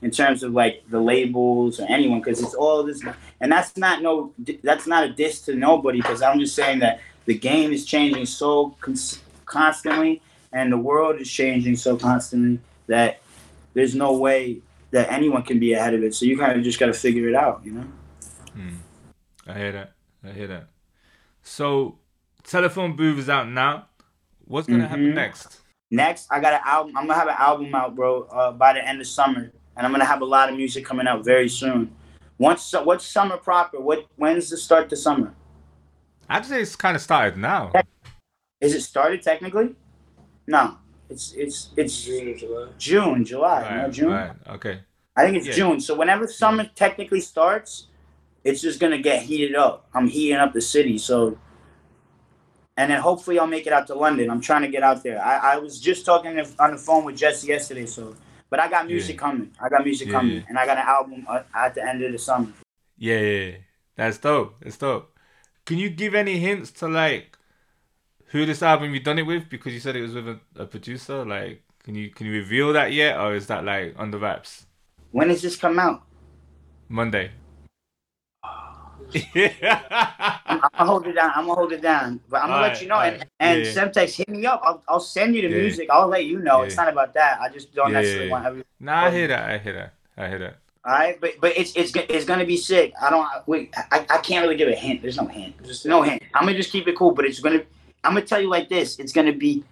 [0.01, 3.03] in terms of like the labels or anyone, because it's all this,
[3.41, 4.33] and that's not no,
[4.63, 8.25] that's not a diss to nobody, because I'm just saying that the game is changing
[8.25, 10.21] so cons- constantly,
[10.51, 13.21] and the world is changing so constantly that
[13.73, 16.15] there's no way that anyone can be ahead of it.
[16.15, 17.85] So you kind of just got to figure it out, you know.
[19.47, 19.93] I hear that.
[20.23, 20.67] I hear that.
[21.41, 21.97] So,
[22.43, 23.87] telephone booth is out now.
[24.45, 25.15] What's gonna happen Mhm.
[25.15, 25.61] next?
[25.89, 26.95] Next, I got an album.
[26.97, 29.91] I'm gonna have an album out, bro, uh, by the end of summer, and I'm
[29.91, 31.95] gonna have a lot of music coming out very soon.
[32.37, 33.79] Once, what's summer proper?
[33.79, 35.33] What when's the start to summer?
[36.29, 37.71] I'd say it's kind of started now.
[38.61, 39.75] Is it started technically?
[40.49, 40.77] No,
[41.11, 42.67] it's it's it's June July.
[42.79, 44.09] June, July, no, June.
[44.11, 44.79] right, okay.
[45.15, 45.53] I think it's Yeah.
[45.53, 45.79] June.
[45.79, 47.85] So whenever summer technically starts,
[48.43, 49.87] it's just gonna get heated up.
[49.93, 51.37] I'm heating up the city, so
[52.77, 54.31] and then hopefully I'll make it out to London.
[54.31, 55.21] I'm trying to get out there.
[55.23, 58.15] I, I was just talking on the phone with Jesse yesterday, so
[58.49, 59.19] but I got music Yeah.
[59.25, 59.51] coming.
[59.61, 60.41] I got music Yeah, coming, yeah.
[60.49, 62.51] and I got an album uh, at the end of the summer.
[62.97, 63.57] Yeah, yeah, yeah.
[63.97, 64.55] That's dope.
[64.63, 65.15] That's dope.
[65.65, 67.37] Can you give any hints to like
[68.29, 69.49] who this album you done it with?
[69.49, 71.25] Because you said it was with a, a producer.
[71.25, 74.65] Like, can you can you reveal that yet, or is that like on the wraps?
[75.11, 76.03] When does this come out?
[76.87, 77.31] Monday.
[80.45, 81.31] I'm gonna hold it down.
[81.35, 82.99] I'm gonna hold it down, but I'm gonna Alright, let you know.
[82.99, 83.27] And, alright.
[83.39, 83.71] and Yeah.
[83.73, 84.61] Semtex, hit me up.
[84.63, 85.61] I'll, I'll send you the Yeah.
[85.61, 85.89] music.
[85.89, 86.61] I'll let you know.
[86.61, 87.39] It's not about that.
[87.41, 88.49] I just don't Yeah, necessarily yeah, want yeah.
[88.49, 88.63] every.
[88.79, 89.49] Nah, I hear that.
[89.49, 89.93] I hear that.
[90.15, 90.57] I hear that.
[90.85, 92.93] All right, but but it's it's it's gonna be sick.
[93.01, 93.73] I don't wait.
[93.91, 95.01] I, I can't really give a hint.
[95.01, 95.55] There's no hint.
[95.61, 96.21] There's no hint.
[96.35, 97.11] I'm gonna just keep it cool.
[97.11, 97.63] But it's gonna.
[98.03, 98.97] I'm gonna tell you like this.
[98.99, 99.63] It's gonna be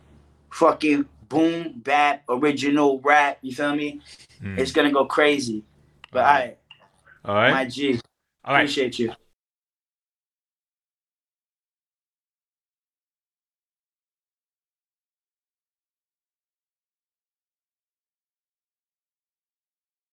[0.52, 3.40] fucking boom bap original rap.
[3.42, 4.02] You feel me?
[4.42, 4.60] Mm.
[4.60, 5.64] It's gonna go crazy.
[6.12, 6.58] But Alright.
[7.26, 7.52] I, All right.
[7.52, 8.00] my G,
[8.46, 8.62] All right.
[8.62, 9.14] appreciate you.